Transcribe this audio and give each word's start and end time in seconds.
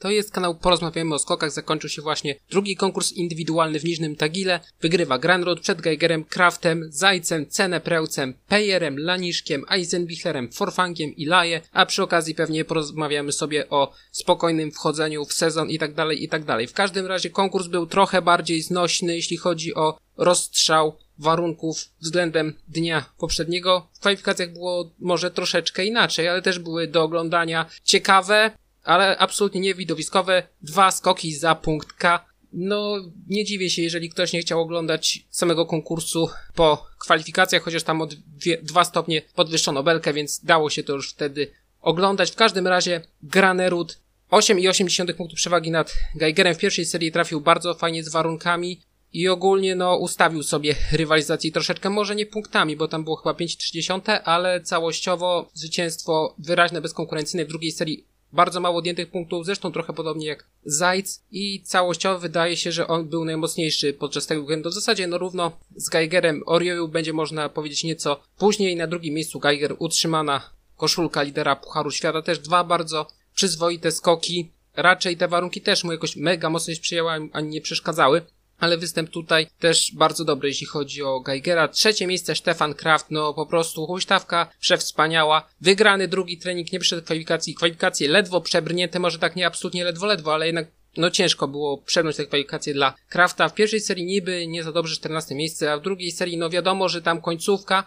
To 0.00 0.10
jest 0.10 0.32
kanał 0.32 0.54
Porozmawiamy 0.54 1.14
o 1.14 1.18
skokach. 1.18 1.50
Zakończył 1.50 1.90
się 1.90 2.02
właśnie 2.02 2.36
drugi 2.50 2.76
konkurs 2.76 3.12
indywidualny 3.12 3.80
w 3.80 3.84
Niżnym 3.84 4.16
Tagile. 4.16 4.60
Wygrywa 4.80 5.18
Granrod 5.18 5.60
przed 5.60 5.80
Geigerem, 5.80 6.24
Kraftem, 6.24 6.88
Zajcem, 6.90 7.46
Cenepreucem, 7.46 8.34
Pejerem, 8.48 8.98
Laniszkiem, 8.98 9.64
Eisenbichlerem, 9.70 10.52
Forfangiem 10.52 11.16
i 11.16 11.26
Laje, 11.26 11.60
a 11.72 11.86
przy 11.86 12.02
okazji 12.02 12.34
pewnie 12.34 12.64
porozmawiamy 12.64 13.32
sobie 13.32 13.68
o 13.68 13.92
spokojnym 14.12 14.72
wchodzeniu 14.72 15.24
w 15.24 15.32
sezon 15.32 15.70
i 15.70 15.78
tak 15.78 15.94
dalej, 15.94 16.24
i 16.24 16.28
tak 16.28 16.44
dalej. 16.44 16.66
W 16.66 16.72
każdym 16.72 17.06
razie 17.06 17.30
konkurs 17.30 17.66
był 17.66 17.86
trochę 17.86 18.22
bardziej 18.22 18.62
znośny, 18.62 19.16
jeśli 19.16 19.36
chodzi 19.36 19.74
o 19.74 19.98
rozstrzał 20.16 20.96
warunków 21.18 21.84
względem 22.00 22.54
dnia 22.68 23.04
poprzedniego. 23.18 23.88
W 23.92 24.00
kwalifikacjach 24.00 24.52
było 24.52 24.90
może 24.98 25.30
troszeczkę 25.30 25.84
inaczej, 25.84 26.28
ale 26.28 26.42
też 26.42 26.58
były 26.58 26.86
do 26.86 27.02
oglądania 27.02 27.66
ciekawe, 27.84 28.50
ale 28.84 29.18
absolutnie 29.18 29.60
niewidowiskowe. 29.60 30.42
Dwa 30.62 30.90
skoki 30.90 31.34
za 31.34 31.54
punkt 31.54 31.92
K. 31.92 32.24
No, 32.52 32.96
nie 33.28 33.44
dziwię 33.44 33.70
się, 33.70 33.82
jeżeli 33.82 34.10
ktoś 34.10 34.32
nie 34.32 34.40
chciał 34.40 34.60
oglądać 34.60 35.26
samego 35.30 35.66
konkursu 35.66 36.28
po 36.54 36.86
kwalifikacjach, 36.98 37.62
chociaż 37.62 37.82
tam 37.82 38.02
o 38.02 38.08
dwie, 38.26 38.58
dwa 38.62 38.84
stopnie 38.84 39.22
podwyższono 39.34 39.82
belkę, 39.82 40.12
więc 40.12 40.44
dało 40.44 40.70
się 40.70 40.82
to 40.82 40.92
już 40.92 41.10
wtedy 41.10 41.50
oglądać. 41.80 42.30
W 42.30 42.36
każdym 42.36 42.66
razie 42.66 43.00
Granerud 43.22 43.98
8,8 44.30 45.14
punktów 45.14 45.36
przewagi 45.36 45.70
nad 45.70 45.94
Geigerem 46.14 46.54
w 46.54 46.58
pierwszej 46.58 46.84
serii 46.84 47.12
trafił 47.12 47.40
bardzo 47.40 47.74
fajnie 47.74 48.04
z 48.04 48.08
warunkami 48.08 48.80
i 49.12 49.28
ogólnie 49.28 49.74
no 49.74 49.96
ustawił 49.96 50.42
sobie 50.42 50.74
rywalizację 50.92 51.52
troszeczkę, 51.52 51.90
może 51.90 52.16
nie 52.16 52.26
punktami, 52.26 52.76
bo 52.76 52.88
tam 52.88 53.04
było 53.04 53.16
chyba 53.16 53.32
5,3, 53.32 54.20
ale 54.24 54.60
całościowo 54.60 55.50
zwycięstwo 55.54 56.34
wyraźne, 56.38 56.80
bezkonkurencyjne 56.80 57.44
w 57.44 57.48
drugiej 57.48 57.72
serii 57.72 58.04
bardzo 58.32 58.60
mało 58.60 58.78
odjętych 58.78 59.10
punktów, 59.10 59.46
zresztą 59.46 59.72
trochę 59.72 59.92
podobnie 59.92 60.26
jak 60.26 60.46
Zajc 60.64 61.20
i 61.30 61.62
całościowo 61.62 62.18
wydaje 62.18 62.56
się, 62.56 62.72
że 62.72 62.88
on 62.88 63.08
był 63.08 63.24
najmocniejszy 63.24 63.92
podczas 63.92 64.26
tego 64.26 64.42
weekendu. 64.42 64.70
W 64.70 64.74
zasadzie 64.74 65.06
no 65.06 65.18
równo 65.18 65.52
z 65.76 65.88
Geigerem 65.88 66.42
Orioju 66.46 66.88
będzie 66.88 67.12
można 67.12 67.48
powiedzieć 67.48 67.84
nieco 67.84 68.20
później. 68.38 68.76
Na 68.76 68.86
drugim 68.86 69.14
miejscu 69.14 69.38
Geiger 69.38 69.76
utrzymana 69.78 70.50
koszulka 70.76 71.22
lidera 71.22 71.56
Pucharu 71.56 71.90
Świata. 71.90 72.22
Też 72.22 72.38
dwa 72.38 72.64
bardzo 72.64 73.06
przyzwoite 73.34 73.92
skoki. 73.92 74.50
Raczej 74.76 75.16
te 75.16 75.28
warunki 75.28 75.60
też 75.60 75.84
mu 75.84 75.92
jakoś 75.92 76.16
mega 76.16 76.50
mocno 76.50 76.70
nie 76.70 76.76
sprzyjały 76.76 77.10
ani 77.32 77.48
nie 77.48 77.60
przeszkadzały 77.60 78.22
ale 78.60 78.78
występ 78.78 79.10
tutaj 79.10 79.46
też 79.58 79.92
bardzo 79.94 80.24
dobry, 80.24 80.48
jeśli 80.48 80.66
chodzi 80.66 81.02
o 81.02 81.20
Geigera. 81.20 81.68
Trzecie 81.68 82.06
miejsce 82.06 82.36
Stefan 82.36 82.74
Kraft, 82.74 83.06
no 83.10 83.34
po 83.34 83.46
prostu 83.46 83.86
huśtawka 83.86 84.50
przewspaniała. 84.60 85.48
Wygrany 85.60 86.08
drugi 86.08 86.38
trening, 86.38 86.72
nie 86.72 86.80
przed 86.80 87.04
kwalifikacji, 87.04 87.54
kwalifikacje 87.54 88.08
ledwo 88.08 88.40
przebrnięte, 88.40 88.98
może 88.98 89.18
tak 89.18 89.36
nie 89.36 89.46
absolutnie 89.46 89.84
ledwo, 89.84 90.06
ledwo, 90.06 90.34
ale 90.34 90.46
jednak 90.46 90.66
no 90.96 91.10
ciężko 91.10 91.48
było 91.48 91.78
przebrnąć 91.78 92.16
te 92.16 92.26
kwalifikacje 92.26 92.74
dla 92.74 92.94
Krafta. 93.08 93.48
W 93.48 93.54
pierwszej 93.54 93.80
serii 93.80 94.04
niby 94.04 94.46
nie 94.46 94.62
za 94.62 94.72
dobrze 94.72 94.96
14 94.96 95.34
miejsce, 95.34 95.72
a 95.72 95.78
w 95.78 95.82
drugiej 95.82 96.10
serii 96.10 96.36
no 96.36 96.50
wiadomo, 96.50 96.88
że 96.88 97.02
tam 97.02 97.20
końcówka, 97.20 97.84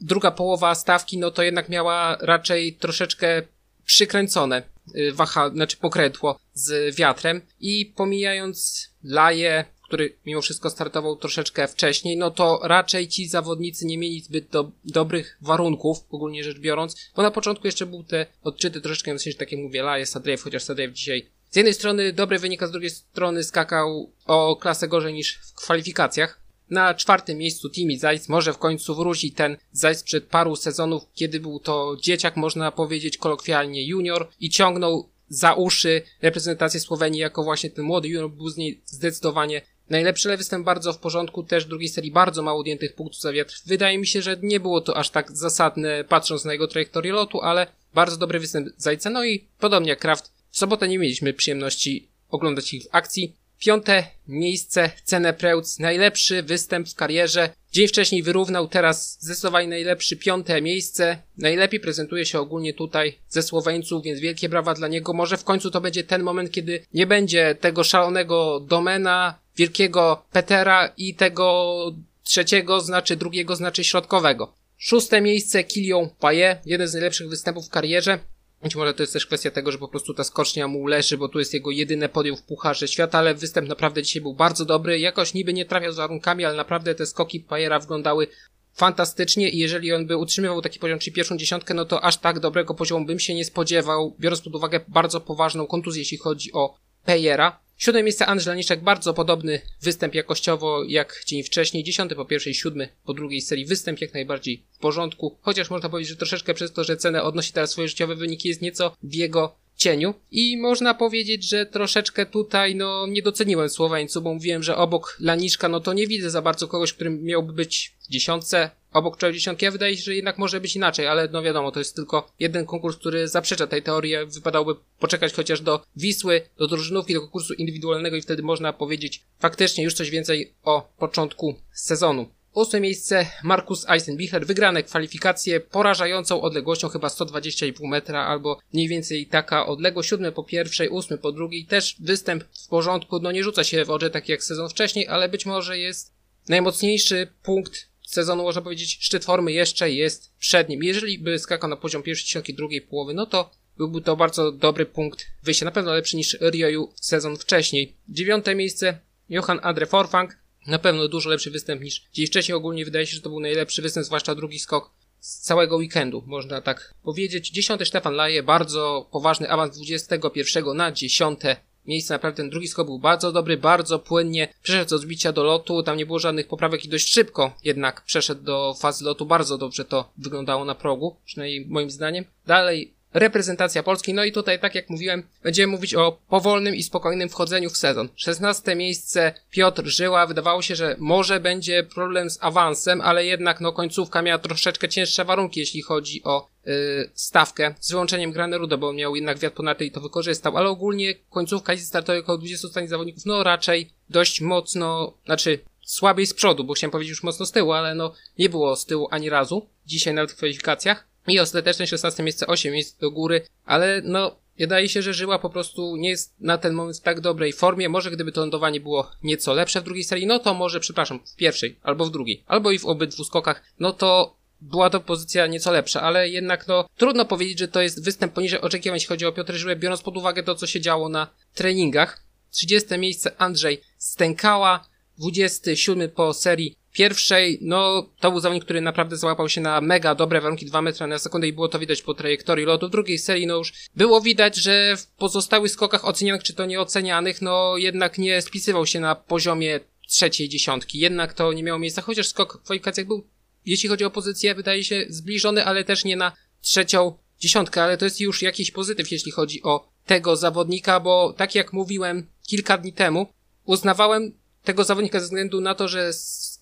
druga 0.00 0.30
połowa 0.30 0.74
stawki, 0.74 1.18
no 1.18 1.30
to 1.30 1.42
jednak 1.42 1.68
miała 1.68 2.16
raczej 2.20 2.72
troszeczkę 2.72 3.42
przykręcone 3.84 4.62
y, 4.96 5.12
waha, 5.12 5.50
znaczy 5.50 5.76
pokrętło 5.76 6.38
z 6.54 6.96
wiatrem 6.96 7.40
i 7.60 7.86
pomijając 7.96 8.88
laje, 9.02 9.64
który 9.94 10.16
mimo 10.26 10.42
wszystko 10.42 10.70
startował 10.70 11.16
troszeczkę 11.16 11.68
wcześniej, 11.68 12.16
no 12.16 12.30
to 12.30 12.60
raczej 12.62 13.08
ci 13.08 13.28
zawodnicy 13.28 13.86
nie 13.86 13.98
mieli 13.98 14.20
zbyt 14.20 14.48
do, 14.48 14.70
dobrych 14.84 15.38
warunków, 15.40 15.98
ogólnie 16.10 16.44
rzecz 16.44 16.58
biorąc, 16.58 16.96
bo 17.16 17.22
na 17.22 17.30
początku 17.30 17.66
jeszcze 17.66 17.86
był 17.86 18.04
te 18.04 18.26
odczyty 18.42 18.80
troszeczkę, 18.80 19.14
w 19.14 19.22
sensie 19.22 19.38
tak 19.38 19.52
jak 19.52 19.60
mówię, 19.60 19.82
Laje, 19.82 20.06
Sadrejew, 20.06 20.42
chociaż 20.42 20.62
Sadrejew 20.62 20.92
dzisiaj 20.92 21.26
z 21.50 21.56
jednej 21.56 21.74
strony 21.74 22.12
dobry 22.12 22.38
wynik, 22.38 22.62
a 22.62 22.66
z 22.66 22.70
drugiej 22.70 22.90
strony 22.90 23.44
skakał 23.44 24.12
o 24.26 24.56
klasę 24.56 24.88
gorzej 24.88 25.14
niż 25.14 25.34
w 25.34 25.54
kwalifikacjach. 25.54 26.40
Na 26.70 26.94
czwartym 26.94 27.38
miejscu 27.38 27.70
Timi 27.70 27.98
Zajc 27.98 28.28
może 28.28 28.52
w 28.52 28.58
końcu 28.58 28.94
wróci 28.94 29.32
ten 29.32 29.56
Zajc 29.72 30.02
przed 30.02 30.24
paru 30.24 30.56
sezonów, 30.56 31.02
kiedy 31.14 31.40
był 31.40 31.60
to 31.60 31.96
dzieciak, 32.00 32.36
można 32.36 32.72
powiedzieć 32.72 33.18
kolokwialnie 33.18 33.86
junior 33.86 34.28
i 34.40 34.50
ciągnął 34.50 35.08
za 35.28 35.52
uszy 35.52 36.02
reprezentację 36.22 36.80
Słowenii 36.80 37.20
jako 37.20 37.44
właśnie 37.44 37.70
ten 37.70 37.84
młody 37.84 38.08
junior 38.08 38.30
był 38.30 38.48
z 38.48 38.56
niej 38.56 38.80
zdecydowanie 38.86 39.62
Najlepszy 39.90 40.28
lewy 40.28 40.38
występ 40.38 40.64
bardzo 40.64 40.92
w 40.92 40.98
porządku, 40.98 41.42
też 41.42 41.64
drugiej 41.64 41.88
serii 41.88 42.10
bardzo 42.10 42.42
mało 42.42 42.60
odjętych 42.60 42.94
punktów 42.94 43.20
za 43.20 43.32
wiatr. 43.32 43.60
Wydaje 43.66 43.98
mi 43.98 44.06
się, 44.06 44.22
że 44.22 44.36
nie 44.42 44.60
było 44.60 44.80
to 44.80 44.96
aż 44.96 45.10
tak 45.10 45.36
zasadne 45.36 46.04
patrząc 46.04 46.44
na 46.44 46.52
jego 46.52 46.68
trajektorię 46.68 47.12
lotu, 47.12 47.40
ale 47.40 47.66
bardzo 47.94 48.16
dobry 48.16 48.40
występ 48.40 48.68
Zajca. 48.76 49.10
No 49.10 49.24
i 49.24 49.44
podobnie 49.58 49.90
jak 49.90 49.98
Kraft, 49.98 50.32
w 50.50 50.58
sobotę 50.58 50.88
nie 50.88 50.98
mieliśmy 50.98 51.32
przyjemności 51.32 52.08
oglądać 52.30 52.74
ich 52.74 52.84
w 52.84 52.88
akcji. 52.92 53.36
Piąte 53.64 54.04
miejsce, 54.28 54.90
Cenę 55.04 55.32
Preutz, 55.32 55.78
najlepszy 55.78 56.42
występ 56.42 56.88
w 56.88 56.94
karierze. 56.94 57.50
Dzień 57.72 57.88
wcześniej 57.88 58.22
wyrównał, 58.22 58.68
teraz 58.68 59.18
zdecydowanie 59.20 59.68
najlepszy 59.68 60.16
piąte 60.16 60.62
miejsce. 60.62 61.18
Najlepiej 61.38 61.80
prezentuje 61.80 62.26
się 62.26 62.38
ogólnie 62.38 62.74
tutaj 62.74 63.18
ze 63.28 63.42
Słoweńców, 63.42 64.04
więc 64.04 64.20
wielkie 64.20 64.48
brawa 64.48 64.74
dla 64.74 64.88
niego. 64.88 65.12
Może 65.12 65.36
w 65.36 65.44
końcu 65.44 65.70
to 65.70 65.80
będzie 65.80 66.04
ten 66.04 66.22
moment, 66.22 66.50
kiedy 66.50 66.86
nie 66.94 67.06
będzie 67.06 67.54
tego 67.60 67.84
szalonego 67.84 68.60
domena, 68.60 69.38
wielkiego 69.56 70.24
Petera 70.32 70.92
i 70.96 71.14
tego 71.14 71.74
trzeciego, 72.22 72.80
znaczy 72.80 73.16
drugiego, 73.16 73.56
znaczy 73.56 73.84
środkowego. 73.84 74.54
Szóste 74.78 75.20
miejsce 75.20 75.64
Kilion 75.64 76.08
Paye, 76.20 76.60
jeden 76.66 76.88
z 76.88 76.92
najlepszych 76.92 77.28
występów 77.28 77.66
w 77.66 77.70
karierze. 77.70 78.18
Być 78.64 78.76
może 78.76 78.94
to 78.94 79.02
jest 79.02 79.12
też 79.12 79.26
kwestia 79.26 79.50
tego, 79.50 79.72
że 79.72 79.78
po 79.78 79.88
prostu 79.88 80.14
ta 80.14 80.24
skocznia 80.24 80.68
mu 80.68 80.86
leży, 80.86 81.18
bo 81.18 81.28
tu 81.28 81.38
jest 81.38 81.54
jego 81.54 81.70
jedyne 81.70 82.08
podium 82.08 82.36
w 82.36 82.42
Pucharze 82.42 82.88
Świata, 82.88 83.18
ale 83.18 83.34
występ 83.34 83.68
naprawdę 83.68 84.02
dzisiaj 84.02 84.22
był 84.22 84.34
bardzo 84.34 84.64
dobry. 84.64 84.98
Jakoś 84.98 85.34
niby 85.34 85.52
nie 85.52 85.64
trafiał 85.64 85.92
z 85.92 85.96
warunkami, 85.96 86.44
ale 86.44 86.56
naprawdę 86.56 86.94
te 86.94 87.06
skoki 87.06 87.40
Pajera 87.40 87.78
wyglądały 87.78 88.26
fantastycznie 88.72 89.50
i 89.50 89.58
jeżeli 89.58 89.92
on 89.92 90.06
by 90.06 90.16
utrzymywał 90.16 90.62
taki 90.62 90.78
poziom, 90.78 90.98
czyli 90.98 91.16
pierwszą 91.16 91.36
dziesiątkę, 91.36 91.74
no 91.74 91.84
to 91.84 92.04
aż 92.04 92.16
tak 92.16 92.40
dobrego 92.40 92.74
poziomu 92.74 93.06
bym 93.06 93.20
się 93.20 93.34
nie 93.34 93.44
spodziewał, 93.44 94.16
biorąc 94.20 94.42
pod 94.42 94.54
uwagę 94.54 94.80
bardzo 94.88 95.20
poważną 95.20 95.66
kontuzję, 95.66 96.00
jeśli 96.00 96.18
chodzi 96.18 96.52
o 96.52 96.74
Pejera. 97.04 97.60
Siódme 97.76 98.02
miejsce 98.02 98.26
Andrzej 98.26 98.50
Laniczek, 98.50 98.82
bardzo 98.82 99.14
podobny 99.14 99.60
występ 99.82 100.14
jakościowo 100.14 100.84
jak 100.84 101.22
dzień 101.26 101.42
wcześniej. 101.42 101.84
Dziesiąty 101.84 102.14
po 102.14 102.24
pierwszej, 102.24 102.54
siódmy 102.54 102.88
po 103.04 103.14
drugiej 103.14 103.40
serii. 103.40 103.66
Występ 103.66 104.00
jak 104.00 104.14
najbardziej 104.14 104.64
w 104.72 104.78
porządku, 104.78 105.38
chociaż 105.40 105.70
można 105.70 105.88
powiedzieć, 105.88 106.10
że 106.10 106.16
troszeczkę 106.16 106.54
przez 106.54 106.72
to, 106.72 106.84
że 106.84 106.96
cenę 106.96 107.22
odnosi 107.22 107.52
teraz 107.52 107.70
swoje 107.70 107.88
życiowe 107.88 108.14
wyniki, 108.14 108.48
jest 108.48 108.62
nieco 108.62 108.96
w 109.02 109.14
jego 109.14 109.56
cieniu. 109.76 110.14
I 110.30 110.56
można 110.56 110.94
powiedzieć, 110.94 111.48
że 111.48 111.66
troszeczkę 111.66 112.26
tutaj, 112.26 112.74
no, 112.74 113.06
nie 113.06 113.22
doceniłem 113.22 113.68
Słoweńcu, 113.68 114.22
bo 114.22 114.34
mówiłem, 114.34 114.62
że 114.62 114.76
obok 114.76 115.16
Laniszka, 115.20 115.68
no 115.68 115.80
to 115.80 115.92
nie 115.92 116.06
widzę 116.06 116.30
za 116.30 116.42
bardzo 116.42 116.68
kogoś, 116.68 116.92
którym 116.92 117.22
miałby 117.22 117.52
być 117.52 117.94
w 118.00 118.08
dziesiątce, 118.08 118.70
obok 118.94 119.16
czołowej 119.16 119.38
dziesiątki. 119.38 119.64
Ja 119.64 119.70
wydaje 119.70 119.96
się, 119.96 120.02
że 120.02 120.14
jednak 120.14 120.38
może 120.38 120.60
być 120.60 120.76
inaczej, 120.76 121.06
ale 121.06 121.28
no 121.28 121.42
wiadomo, 121.42 121.72
to 121.72 121.78
jest 121.78 121.96
tylko 121.96 122.32
jeden 122.38 122.66
konkurs, 122.66 122.96
który 122.96 123.28
zaprzecza 123.28 123.66
tej 123.66 123.82
teorii. 123.82 124.14
Wypadałoby 124.26 124.80
poczekać 124.98 125.32
chociaż 125.32 125.60
do 125.60 125.84
Wisły, 125.96 126.42
do 126.58 126.66
drużynówki, 126.66 127.14
do 127.14 127.20
konkursu 127.20 127.54
indywidualnego 127.54 128.16
i 128.16 128.22
wtedy 128.22 128.42
można 128.42 128.72
powiedzieć 128.72 129.22
faktycznie 129.38 129.84
już 129.84 129.94
coś 129.94 130.10
więcej 130.10 130.54
o 130.62 130.88
początku 130.98 131.54
sezonu. 131.72 132.26
Ósme 132.54 132.80
miejsce 132.80 133.26
Markus 133.42 133.88
Eisenbichler, 133.88 134.46
wygrane 134.46 134.82
kwalifikacje 134.82 135.60
porażającą 135.60 136.42
odległością 136.42 136.88
chyba 136.88 137.08
120,5 137.08 137.88
metra 137.88 138.26
albo 138.26 138.58
mniej 138.72 138.88
więcej 138.88 139.26
taka 139.26 139.66
odległość. 139.66 140.08
Siódme 140.08 140.32
po 140.32 140.44
pierwszej, 140.44 140.88
ósmy 140.88 141.18
po 141.18 141.32
drugiej, 141.32 141.66
też 141.66 141.96
występ 142.00 142.44
w 142.44 142.68
porządku, 142.68 143.18
no 143.18 143.32
nie 143.32 143.44
rzuca 143.44 143.64
się 143.64 143.84
w 143.84 143.90
oczy 143.90 144.10
tak 144.10 144.28
jak 144.28 144.44
sezon 144.44 144.68
wcześniej, 144.68 145.08
ale 145.08 145.28
być 145.28 145.46
może 145.46 145.78
jest 145.78 146.12
najmocniejszy 146.48 147.28
punkt 147.42 147.93
sezonu, 148.04 148.42
można 148.42 148.62
powiedzieć, 148.62 148.98
szczyt 149.00 149.24
formy 149.24 149.52
jeszcze 149.52 149.90
jest 149.90 150.32
przed 150.38 150.68
nim. 150.68 150.82
Jeżeli 150.82 151.18
by 151.18 151.38
skakał 151.38 151.70
na 151.70 151.76
poziom 151.76 152.02
pierwszej 152.02 152.26
dziesiątki 152.26 152.54
drugiej 152.54 152.80
połowy, 152.80 153.14
no 153.14 153.26
to 153.26 153.50
byłby 153.76 154.00
to 154.00 154.16
bardzo 154.16 154.52
dobry 154.52 154.86
punkt 154.86 155.26
wyjścia, 155.42 155.64
na 155.64 155.70
pewno 155.70 155.94
lepszy 155.94 156.16
niż 156.16 156.38
Rioju 156.40 156.92
sezon 157.00 157.36
wcześniej. 157.36 157.96
Dziewiąte 158.08 158.54
miejsce 158.54 158.98
Johan 159.28 159.60
Adre 159.62 159.86
Forfang, 159.86 160.38
na 160.66 160.78
pewno 160.78 161.08
dużo 161.08 161.30
lepszy 161.30 161.50
występ 161.50 161.82
niż 161.82 162.04
dziś 162.12 162.28
wcześniej. 162.30 162.56
Ogólnie 162.56 162.84
wydaje 162.84 163.06
się, 163.06 163.16
że 163.16 163.22
to 163.22 163.28
był 163.28 163.40
najlepszy 163.40 163.82
występ, 163.82 164.06
zwłaszcza 164.06 164.34
drugi 164.34 164.58
skok 164.58 164.90
z 165.20 165.40
całego 165.40 165.76
weekendu, 165.76 166.24
można 166.26 166.60
tak 166.60 166.94
powiedzieć. 167.02 167.50
Dziesiąty 167.50 167.84
Stefan 167.84 168.14
Laje, 168.14 168.42
bardzo 168.42 169.08
poważny 169.12 169.50
awans 169.50 169.76
21 169.76 170.76
na 170.76 170.92
dziesiąte 170.92 171.56
miejsce. 171.86 172.14
Naprawdę 172.14 172.36
ten 172.36 172.50
drugi 172.50 172.68
skok 172.68 172.86
był 172.86 172.98
bardzo 172.98 173.32
dobry, 173.32 173.56
bardzo 173.56 173.98
płynnie. 173.98 174.48
Przeszedł 174.62 174.94
od 174.94 175.00
zbicia 175.00 175.32
do 175.32 175.44
lotu, 175.44 175.82
tam 175.82 175.96
nie 175.96 176.06
było 176.06 176.18
żadnych 176.18 176.48
poprawek 176.48 176.84
i 176.84 176.88
dość 176.88 177.08
szybko 177.08 177.52
jednak 177.64 178.00
przeszedł 178.00 178.42
do 178.42 178.74
fazy 178.74 179.04
lotu. 179.04 179.26
Bardzo 179.26 179.58
dobrze 179.58 179.84
to 179.84 180.10
wyglądało 180.18 180.64
na 180.64 180.74
progu, 180.74 181.16
przynajmniej 181.24 181.66
moim 181.66 181.90
zdaniem. 181.90 182.24
Dalej 182.46 182.94
reprezentacja 183.14 183.82
Polski. 183.82 184.14
No 184.14 184.24
i 184.24 184.32
tutaj, 184.32 184.60
tak 184.60 184.74
jak 184.74 184.90
mówiłem, 184.90 185.22
będziemy 185.42 185.72
mówić 185.72 185.94
o 185.94 186.18
powolnym 186.28 186.74
i 186.74 186.82
spokojnym 186.82 187.28
wchodzeniu 187.28 187.70
w 187.70 187.76
sezon. 187.76 188.08
16 188.16 188.74
miejsce 188.76 189.34
Piotr 189.50 189.86
Żyła. 189.86 190.26
Wydawało 190.26 190.62
się, 190.62 190.76
że 190.76 190.96
może 190.98 191.40
będzie 191.40 191.82
problem 191.82 192.30
z 192.30 192.38
awansem, 192.40 193.00
ale 193.00 193.24
jednak 193.24 193.60
no 193.60 193.72
końcówka 193.72 194.22
miała 194.22 194.38
troszeczkę 194.38 194.88
cięższe 194.88 195.24
warunki, 195.24 195.60
jeśli 195.60 195.82
chodzi 195.82 196.22
o 196.24 196.48
yy, 196.66 197.10
stawkę, 197.14 197.74
z 197.80 197.90
wyłączeniem 197.90 198.32
Graneruda, 198.32 198.76
bo 198.76 198.88
on 198.88 198.96
miał 198.96 199.16
jednak 199.16 199.38
wiatr 199.38 199.56
ponadto 199.56 199.84
i 199.84 199.90
to 199.90 200.00
wykorzystał, 200.00 200.56
ale 200.56 200.68
ogólnie 200.68 201.14
końcówka 201.14 201.72
listy 201.72 201.88
startowej 201.88 202.20
około 202.20 202.38
20 202.38 202.68
ostatnich 202.68 202.90
zawodników, 202.90 203.26
no 203.26 203.42
raczej 203.42 203.90
dość 204.10 204.40
mocno, 204.40 205.14
znaczy 205.24 205.58
słabiej 205.84 206.26
z 206.26 206.34
przodu, 206.34 206.64
bo 206.64 206.74
chciałem 206.74 206.90
powiedzieć 206.90 207.10
już 207.10 207.22
mocno 207.22 207.46
z 207.46 207.52
tyłu, 207.52 207.72
ale 207.72 207.94
no 207.94 208.14
nie 208.38 208.48
było 208.48 208.76
z 208.76 208.86
tyłu 208.86 209.08
ani 209.10 209.30
razu, 209.30 209.68
dzisiaj 209.86 210.14
nawet 210.14 210.32
w 210.32 210.36
kwalifikacjach. 210.36 211.13
I 211.28 211.40
ostateczne 211.40 211.86
16 211.86 212.22
miejsce, 212.22 212.46
8 212.46 212.72
miejsc 212.72 212.98
do 212.98 213.10
góry, 213.10 213.46
ale 213.64 214.02
no 214.04 214.44
Wydaje 214.58 214.88
się, 214.88 215.02
że 215.02 215.14
Żyła 215.14 215.38
po 215.38 215.50
prostu 215.50 215.96
nie 215.96 216.08
jest 216.08 216.34
na 216.40 216.58
ten 216.58 216.74
moment 216.74 216.98
w 216.98 217.00
tak 217.00 217.20
dobrej 217.20 217.52
formie. 217.52 217.88
Może 217.88 218.10
gdyby 218.10 218.32
to 218.32 218.40
lądowanie 218.40 218.80
było 218.80 219.10
nieco 219.22 219.54
lepsze 219.54 219.80
w 219.80 219.84
drugiej 219.84 220.04
serii, 220.04 220.26
no 220.26 220.38
to 220.38 220.54
może, 220.54 220.80
przepraszam, 220.80 221.20
w 221.26 221.36
pierwszej 221.36 221.78
albo 221.82 222.04
w 222.04 222.10
drugiej, 222.10 222.42
albo 222.46 222.70
i 222.70 222.78
w 222.78 222.86
obydwu 222.86 223.24
skokach, 223.24 223.62
no 223.78 223.92
to 223.92 224.36
była 224.60 224.90
to 224.90 225.00
pozycja 225.00 225.46
nieco 225.46 225.72
lepsza, 225.72 226.02
ale 226.02 226.28
jednak 226.28 226.68
no 226.68 226.88
trudno 226.96 227.24
powiedzieć, 227.24 227.58
że 227.58 227.68
to 227.68 227.82
jest 227.82 228.04
występ 228.04 228.32
poniżej 228.32 228.60
oczekiwań, 228.60 228.96
jeśli 228.96 229.08
chodzi 229.08 229.26
o 229.26 229.32
Piotr 229.32 229.54
Żyłę, 229.54 229.76
biorąc 229.76 230.02
pod 230.02 230.16
uwagę 230.16 230.42
to, 230.42 230.54
co 230.54 230.66
się 230.66 230.80
działo 230.80 231.08
na 231.08 231.28
treningach. 231.54 232.24
30 232.50 232.98
miejsce 232.98 233.32
Andrzej 233.38 233.80
Stękała, 233.98 234.88
27 235.18 236.10
po 236.10 236.34
serii 236.34 236.76
pierwszej, 236.94 237.58
no 237.62 238.06
to 238.20 238.30
był 238.30 238.40
zawodnik, 238.40 238.64
który 238.64 238.80
naprawdę 238.80 239.16
załapał 239.16 239.48
się 239.48 239.60
na 239.60 239.80
mega 239.80 240.14
dobre 240.14 240.40
warunki 240.40 240.66
2 240.66 240.82
metry 240.82 241.06
na 241.06 241.18
sekundę 241.18 241.48
i 241.48 241.52
było 241.52 241.68
to 241.68 241.78
widać 241.78 242.02
po 242.02 242.14
trajektorii 242.14 242.66
lotu. 242.66 242.88
W 242.88 242.90
drugiej 242.90 243.18
serii, 243.18 243.46
no 243.46 243.56
już 243.56 243.72
było 243.96 244.20
widać, 244.20 244.56
że 244.56 244.96
w 244.96 245.06
pozostałych 245.06 245.70
skokach 245.70 246.04
ocenianych 246.04 246.42
czy 246.42 246.54
to 246.54 246.66
nieocenianych, 246.66 247.42
no 247.42 247.76
jednak 247.76 248.18
nie 248.18 248.42
spisywał 248.42 248.86
się 248.86 249.00
na 249.00 249.14
poziomie 249.14 249.80
trzeciej 250.08 250.48
dziesiątki. 250.48 250.98
Jednak 250.98 251.32
to 251.32 251.52
nie 251.52 251.62
miało 251.62 251.78
miejsca, 251.78 252.02
chociaż 252.02 252.28
skok 252.28 252.58
w 252.60 252.64
kwalifikacjach 252.64 253.06
był, 253.06 253.26
jeśli 253.66 253.88
chodzi 253.88 254.04
o 254.04 254.10
pozycję, 254.10 254.54
wydaje 254.54 254.84
się 254.84 255.06
zbliżony, 255.08 255.64
ale 255.64 255.84
też 255.84 256.04
nie 256.04 256.16
na 256.16 256.32
trzecią 256.60 257.18
dziesiątkę, 257.40 257.82
ale 257.82 257.96
to 257.96 258.04
jest 258.04 258.20
już 258.20 258.42
jakiś 258.42 258.70
pozytyw, 258.70 259.12
jeśli 259.12 259.32
chodzi 259.32 259.62
o 259.62 259.88
tego 260.06 260.36
zawodnika, 260.36 261.00
bo 261.00 261.32
tak 261.36 261.54
jak 261.54 261.72
mówiłem 261.72 262.26
kilka 262.46 262.78
dni 262.78 262.92
temu, 262.92 263.26
uznawałem 263.64 264.32
tego 264.64 264.84
zawodnika 264.84 265.20
ze 265.20 265.24
względu 265.24 265.60
na 265.60 265.74
to, 265.74 265.88
że 265.88 266.12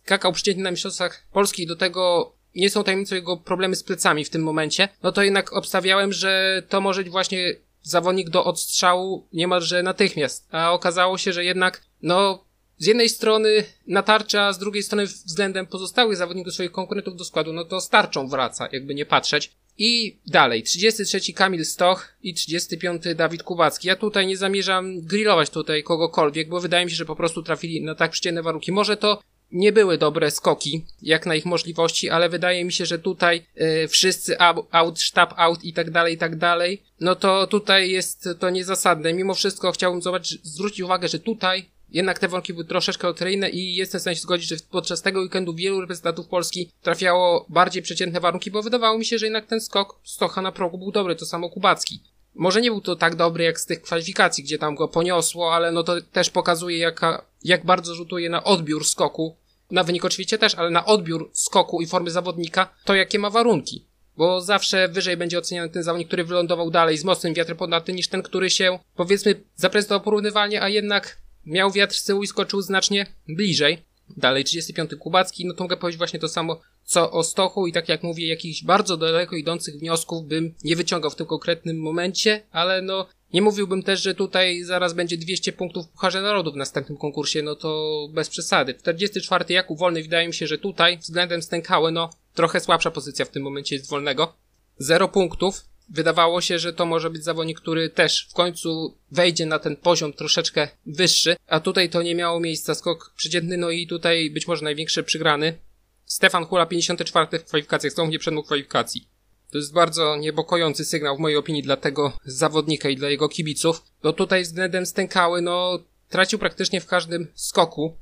skakał 0.05 0.33
przeciętnie 0.33 0.65
na 0.65 0.71
mistrzostwach 0.71 1.27
Polski, 1.33 1.67
do 1.67 1.77
tego 1.77 2.33
nie 2.55 2.71
są 2.71 2.85
tajemnicą 2.85 3.15
jego 3.15 3.37
problemy 3.37 3.77
z 3.77 3.83
plecami 3.83 4.25
w 4.25 4.31
tym 4.31 4.43
momencie, 4.43 4.89
no 5.03 5.13
to 5.13 5.23
jednak 5.23 5.53
obstawiałem, 5.53 6.13
że 6.13 6.63
to 6.69 6.81
może 6.81 7.03
być 7.03 7.11
właśnie 7.11 7.55
zawodnik 7.83 8.31
do 8.31 8.45
odstrzału 8.45 9.29
niemalże 9.33 9.83
natychmiast. 9.83 10.49
A 10.51 10.73
okazało 10.73 11.19
się, 11.19 11.33
że 11.33 11.45
jednak, 11.45 11.83
no, 12.03 12.45
z 12.79 12.87
jednej 12.87 13.09
strony 13.09 13.65
natarcza, 13.87 14.43
a 14.47 14.53
z 14.53 14.59
drugiej 14.59 14.83
strony 14.83 15.07
względem 15.07 15.67
pozostałych 15.67 16.17
zawodników 16.17 16.55
swoich 16.55 16.73
konkurentów 16.73 17.17
do 17.17 17.25
składu, 17.25 17.53
no 17.53 17.65
to 17.65 17.81
starczą 17.81 18.29
wraca, 18.29 18.69
jakby 18.73 18.95
nie 18.95 19.07
patrzeć. 19.07 19.53
I 19.79 20.21
dalej, 20.27 20.63
33 20.63 21.33
Kamil 21.33 21.65
Stoch 21.65 22.09
i 22.23 22.35
35 22.35 23.03
Dawid 23.17 23.43
Kubacki. 23.43 23.89
Ja 23.89 23.97
tutaj 23.97 24.27
nie 24.27 24.37
zamierzam 24.37 25.01
grillować 25.01 25.51
tutaj 25.51 25.83
kogokolwiek, 25.83 26.49
bo 26.49 26.61
wydaje 26.61 26.85
mi 26.85 26.91
się, 26.91 26.97
że 26.97 27.05
po 27.05 27.17
prostu 27.17 27.43
trafili 27.43 27.83
na 27.83 27.95
tak 27.95 28.11
przycięte 28.11 28.43
warunki. 28.43 28.73
Może 28.73 28.97
to 28.97 29.23
nie 29.53 29.73
były 29.73 29.99
dobre 29.99 30.31
skoki, 30.31 30.85
jak 31.03 31.27
na 31.27 31.35
ich 31.35 31.45
możliwości, 31.45 32.11
ale 32.11 32.29
wydaje 32.29 32.65
mi 32.65 32.73
się, 32.73 32.87
że 32.87 32.99
tutaj 32.99 33.47
y, 33.85 33.89
wszyscy 33.89 34.37
out, 34.71 35.01
sztab 35.01 35.35
out 35.37 35.65
i 35.65 35.73
tak 35.73 35.91
dalej, 35.91 36.15
i 36.15 36.19
tak 36.19 36.37
dalej, 36.37 36.83
no 37.01 37.15
to 37.15 37.47
tutaj 37.47 37.91
jest 37.91 38.29
to 38.39 38.51
niezasadne. 38.51 39.13
Mimo 39.13 39.35
wszystko 39.35 39.73
chciałbym 39.73 40.03
zobaczyć, 40.03 40.41
zwrócić 40.43 40.81
uwagę, 40.81 41.09
że 41.09 41.19
tutaj 41.19 41.71
jednak 41.93 42.19
te 42.19 42.29
warunki 42.29 42.53
były 42.53 42.65
troszeczkę 42.65 43.07
loteryjne 43.07 43.51
i 43.51 43.75
jestem 43.75 43.99
w 43.99 44.03
stanie 44.03 44.17
się 44.17 44.23
zgodzić, 44.23 44.49
że 44.49 44.57
podczas 44.71 45.03
tego 45.03 45.21
weekendu 45.21 45.55
wielu 45.55 45.81
reprezentantów 45.81 46.29
Polski 46.29 46.71
trafiało 46.83 47.47
bardziej 47.49 47.83
przeciętne 47.83 48.21
warunki, 48.21 48.51
bo 48.51 48.63
wydawało 48.63 48.99
mi 48.99 49.05
się, 49.05 49.19
że 49.19 49.27
jednak 49.27 49.47
ten 49.47 49.61
skok 49.61 50.01
Stocha 50.05 50.43
na 50.43 50.53
progu 50.53 50.79
był 50.79 50.93
dobry, 50.93 51.17
to 51.17 51.27
samo 51.27 51.51
Kubacki. 51.51 52.01
Może 52.35 52.61
nie 52.61 52.71
był 52.71 52.81
to 52.81 52.97
tak 52.97 53.17
dobry 53.17 53.45
jak 53.45 53.61
z 53.61 53.67
tych 53.67 53.83
kwalifikacji, 53.83 54.45
gdzie 54.45 54.59
tam 54.59 54.75
go 54.75 54.89
poniosło, 54.89 55.55
ale 55.55 55.73
no 55.73 55.83
to 55.83 56.01
też 56.01 56.31
pokazuje 56.31 56.79
jaka, 56.79 57.25
jak 57.45 57.65
bardzo 57.65 57.95
rzutuje 57.95 58.31
na 58.31 58.45
odbiór 58.45 58.87
skoku 58.87 59.37
na 59.73 59.85
wynik 59.85 60.05
oczywiście 60.05 60.39
też, 60.39 60.55
ale 60.55 60.71
na 60.71 60.85
odbiór 60.85 61.31
skoku 61.33 61.81
i 61.81 61.87
formy 61.87 62.11
zawodnika, 62.11 62.75
to 62.85 62.95
jakie 62.95 63.19
ma 63.19 63.31
warunki. 63.31 63.85
Bo 64.17 64.41
zawsze 64.41 64.89
wyżej 64.89 65.17
będzie 65.17 65.39
oceniany 65.39 65.69
ten 65.69 65.83
zawodnik, 65.83 66.09
który 66.09 66.25
wylądował 66.25 66.71
dalej 66.71 66.99
z 66.99 67.05
mocnym 67.05 67.35
wiatrem 67.35 67.59
ponadto 67.59 67.93
niż 67.93 68.09
ten, 68.09 68.23
który 68.23 68.51
się, 68.51 68.79
powiedzmy, 68.97 69.41
zaprezentował 69.57 70.01
porównywalnie, 70.01 70.63
a 70.63 70.69
jednak 70.69 71.19
miał 71.47 71.71
wiatr 71.71 71.95
z 71.95 72.05
tyłu 72.05 72.23
i 72.23 72.27
skoczył 72.27 72.63
znacznie 72.63 73.07
bliżej. 73.29 73.79
Dalej 74.17 74.45
35 74.45 74.91
Kubacki, 74.99 75.47
no 75.47 75.55
to 75.55 75.65
mogę 75.65 75.77
powiedzieć 75.77 75.99
właśnie 75.99 76.21
to 76.21 76.29
samo 76.29 76.61
co 76.85 77.13
o 77.13 77.23
Stochu 77.23 77.67
i 77.67 77.73
tak 77.73 77.89
jak 77.89 78.03
mówię, 78.03 78.29
jakichś 78.29 78.65
bardzo 78.65 78.97
daleko 78.97 79.37
idących 79.37 79.79
wniosków 79.79 80.27
bym 80.27 80.55
nie 80.65 80.77
wyciągał 80.77 81.11
w 81.11 81.17
tym 81.17 81.27
konkretnym 81.27 81.81
momencie, 81.81 82.43
ale 82.51 82.83
no 82.83 83.07
nie 83.33 83.43
mówiłbym 83.43 83.83
też, 83.83 84.03
że 84.03 84.15
tutaj 84.15 84.63
zaraz 84.63 84.93
będzie 84.93 85.17
200 85.17 85.53
punktów 85.53 85.89
Pucharze 85.89 86.23
Narodów 86.23 86.55
w 86.55 86.57
następnym 86.57 86.99
konkursie, 86.99 87.43
no 87.43 87.57
to 87.57 88.09
bez 88.13 88.29
przesady. 88.29 88.75
44 88.75 89.45
Jakub 89.49 89.79
Wolny, 89.79 90.03
wydaje 90.03 90.29
mi 90.29 90.35
się, 90.35 90.47
że 90.47 90.59
tutaj 90.59 90.99
względem 90.99 91.43
Stękały, 91.43 91.93
no 91.93 92.11
trochę 92.35 92.61
słabsza 92.61 92.91
pozycja 92.91 93.25
w 93.25 93.31
tym 93.31 93.43
momencie 93.43 93.77
jest 93.77 93.91
Wolnego. 93.91 94.35
Zero 94.79 95.09
punktów. 95.09 95.65
Wydawało 95.89 96.41
się, 96.41 96.59
że 96.59 96.73
to 96.73 96.87
może 96.87 97.11
być 97.11 97.25
zawodnik, 97.25 97.61
który 97.61 97.91
też 97.91 98.27
w 98.31 98.35
końcu 98.35 98.97
wejdzie 99.11 99.47
na 99.47 99.59
ten 99.59 99.77
poziom 99.77 100.13
troszeczkę 100.13 100.69
wyższy, 100.87 101.37
a 101.47 101.61
tutaj 101.61 101.91
to 101.91 102.03
nie 102.03 102.15
miało 102.15 102.41
miejsca. 102.41 102.75
Skok 102.75 103.13
przeciętny, 103.17 103.57
no 103.57 103.71
i 103.71 103.87
tutaj 103.87 104.31
być 104.31 104.49
może 104.49 104.65
największy 104.65 105.03
przygrany. 105.03 105.59
Stefan 106.05 106.45
Hula 106.45 106.67
54 106.67 107.39
w 107.39 107.45
kwalifikacjach, 107.45 107.93
stąd 107.93 108.13
nie 108.13 108.19
przedmógł 108.19 108.47
kwalifikacji. 108.47 109.12
To 109.53 109.59
jest 109.59 109.73
bardzo 109.73 110.17
niepokojący 110.17 110.85
sygnał 110.85 111.17
w 111.17 111.21
mojej 111.21 111.37
opinii 111.39 111.63
dla 111.63 111.77
tego 111.77 112.13
zawodnika 112.25 112.89
i 112.89 112.97
dla 112.97 113.11
jego 113.11 113.29
kibiców, 113.29 113.83
bo 114.03 114.13
tutaj 114.13 114.43
względem 114.43 114.87
stękały, 114.87 115.43
no, 115.43 115.79
tracił 116.09 116.39
praktycznie 116.39 116.81
w 116.81 116.87
każdym 116.87 117.27
skoku. 117.35 117.97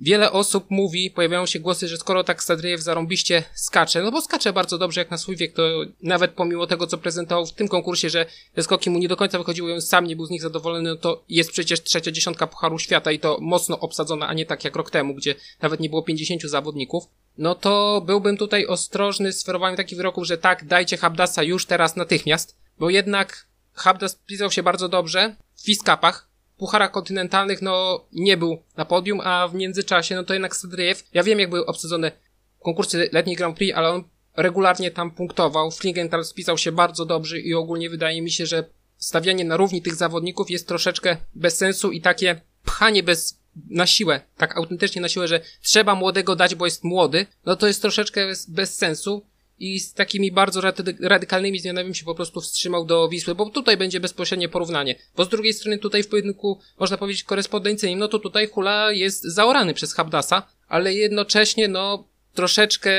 Wiele 0.00 0.32
osób 0.32 0.66
mówi, 0.70 1.10
pojawiają 1.10 1.46
się 1.46 1.60
głosy, 1.60 1.88
że 1.88 1.96
skoro 1.96 2.24
tak 2.24 2.44
Sadriejew 2.44 2.80
zarąbiście 2.80 3.44
skacze, 3.54 4.02
no 4.02 4.10
bo 4.10 4.20
skacze 4.20 4.52
bardzo 4.52 4.78
dobrze 4.78 5.00
jak 5.00 5.10
na 5.10 5.18
swój 5.18 5.36
wiek, 5.36 5.54
to 5.54 5.62
nawet 6.02 6.30
pomimo 6.30 6.66
tego, 6.66 6.86
co 6.86 6.98
prezentował 6.98 7.46
w 7.46 7.52
tym 7.52 7.68
konkursie, 7.68 8.10
że 8.10 8.26
te 8.54 8.62
skoki 8.62 8.90
mu 8.90 8.98
nie 8.98 9.08
do 9.08 9.16
końca 9.16 9.38
wychodziły, 9.38 9.74
on 9.74 9.80
sam 9.80 10.06
nie 10.06 10.16
był 10.16 10.26
z 10.26 10.30
nich 10.30 10.42
zadowolony, 10.42 10.90
no 10.90 10.96
to 10.96 11.24
jest 11.28 11.50
przecież 11.50 11.82
trzecia 11.82 12.10
dziesiątka 12.10 12.46
Pucharu 12.46 12.78
Świata 12.78 13.12
i 13.12 13.18
to 13.18 13.38
mocno 13.40 13.80
obsadzona, 13.80 14.28
a 14.28 14.34
nie 14.34 14.46
tak 14.46 14.64
jak 14.64 14.76
rok 14.76 14.90
temu, 14.90 15.14
gdzie 15.14 15.34
nawet 15.62 15.80
nie 15.80 15.90
było 15.90 16.02
50 16.02 16.42
zawodników. 16.42 17.04
No 17.38 17.54
to 17.54 18.02
byłbym 18.06 18.36
tutaj 18.36 18.66
ostrożny 18.66 19.32
z 19.32 19.40
sferowaniem 19.40 19.76
takich 19.76 19.96
wyroków, 19.96 20.26
że 20.26 20.38
tak, 20.38 20.64
dajcie 20.64 20.96
Habdasa 20.96 21.42
już 21.42 21.66
teraz 21.66 21.96
natychmiast, 21.96 22.56
bo 22.78 22.90
jednak 22.90 23.46
Habdas 23.72 24.14
pisał 24.26 24.50
się 24.50 24.62
bardzo 24.62 24.88
dobrze 24.88 25.36
w 25.54 25.64
Fiskapach, 25.64 26.28
pucharach 26.56 26.90
kontynentalnych, 26.90 27.62
no 27.62 28.04
nie 28.12 28.36
był 28.36 28.62
na 28.76 28.84
podium, 28.84 29.20
a 29.20 29.48
w 29.48 29.54
międzyczasie, 29.54 30.14
no 30.14 30.24
to 30.24 30.32
jednak 30.32 30.56
Sadriev, 30.56 31.02
ja 31.14 31.22
wiem 31.22 31.40
jak 31.40 31.50
były 31.50 31.66
obsadzone 31.66 32.12
konkursy 32.60 33.08
letniej 33.12 33.36
Grand 33.36 33.56
Prix, 33.56 33.76
ale 33.76 33.90
on 33.90 34.04
regularnie 34.36 34.90
tam 34.90 35.10
punktował, 35.10 35.70
Flingenthal 35.70 36.24
spisał 36.24 36.58
się 36.58 36.72
bardzo 36.72 37.04
dobrze 37.04 37.40
i 37.40 37.54
ogólnie 37.54 37.90
wydaje 37.90 38.22
mi 38.22 38.30
się, 38.30 38.46
że 38.46 38.64
stawianie 38.96 39.44
na 39.44 39.56
równi 39.56 39.82
tych 39.82 39.94
zawodników 39.94 40.50
jest 40.50 40.68
troszeczkę 40.68 41.16
bez 41.34 41.56
sensu 41.56 41.92
i 41.92 42.00
takie 42.00 42.40
pchanie 42.64 43.02
bez 43.02 43.38
na 43.70 43.86
siłę, 43.86 44.20
tak 44.36 44.56
autentycznie 44.56 45.02
na 45.02 45.08
siłę, 45.08 45.28
że 45.28 45.40
trzeba 45.62 45.94
młodego 45.94 46.36
dać, 46.36 46.54
bo 46.54 46.64
jest 46.64 46.84
młody, 46.84 47.26
no 47.46 47.56
to 47.56 47.66
jest 47.66 47.82
troszeczkę 47.82 48.26
bez, 48.26 48.50
bez 48.50 48.76
sensu 48.76 49.26
i 49.58 49.80
z 49.80 49.92
takimi 49.92 50.32
bardzo 50.32 50.60
radykalnymi 51.00 51.58
zmianami 51.58 51.94
się 51.94 52.04
po 52.04 52.14
prostu 52.14 52.40
wstrzymał 52.40 52.84
do 52.84 53.08
Wisły, 53.08 53.34
bo 53.34 53.50
tutaj 53.50 53.76
będzie 53.76 54.00
bezpośrednie 54.00 54.48
porównanie. 54.48 54.94
Bo 55.16 55.24
z 55.24 55.28
drugiej 55.28 55.52
strony 55.52 55.78
tutaj 55.78 56.02
w 56.02 56.08
pojedynku, 56.08 56.60
można 56.78 56.96
powiedzieć, 56.96 57.24
korespondencyjnym, 57.24 57.98
no 57.98 58.08
to 58.08 58.18
tutaj 58.18 58.48
Hula 58.48 58.92
jest 58.92 59.22
zaorany 59.22 59.74
przez 59.74 59.94
Habdasa, 59.94 60.42
ale 60.68 60.94
jednocześnie, 60.94 61.68
no, 61.68 62.08
troszeczkę 62.34 62.90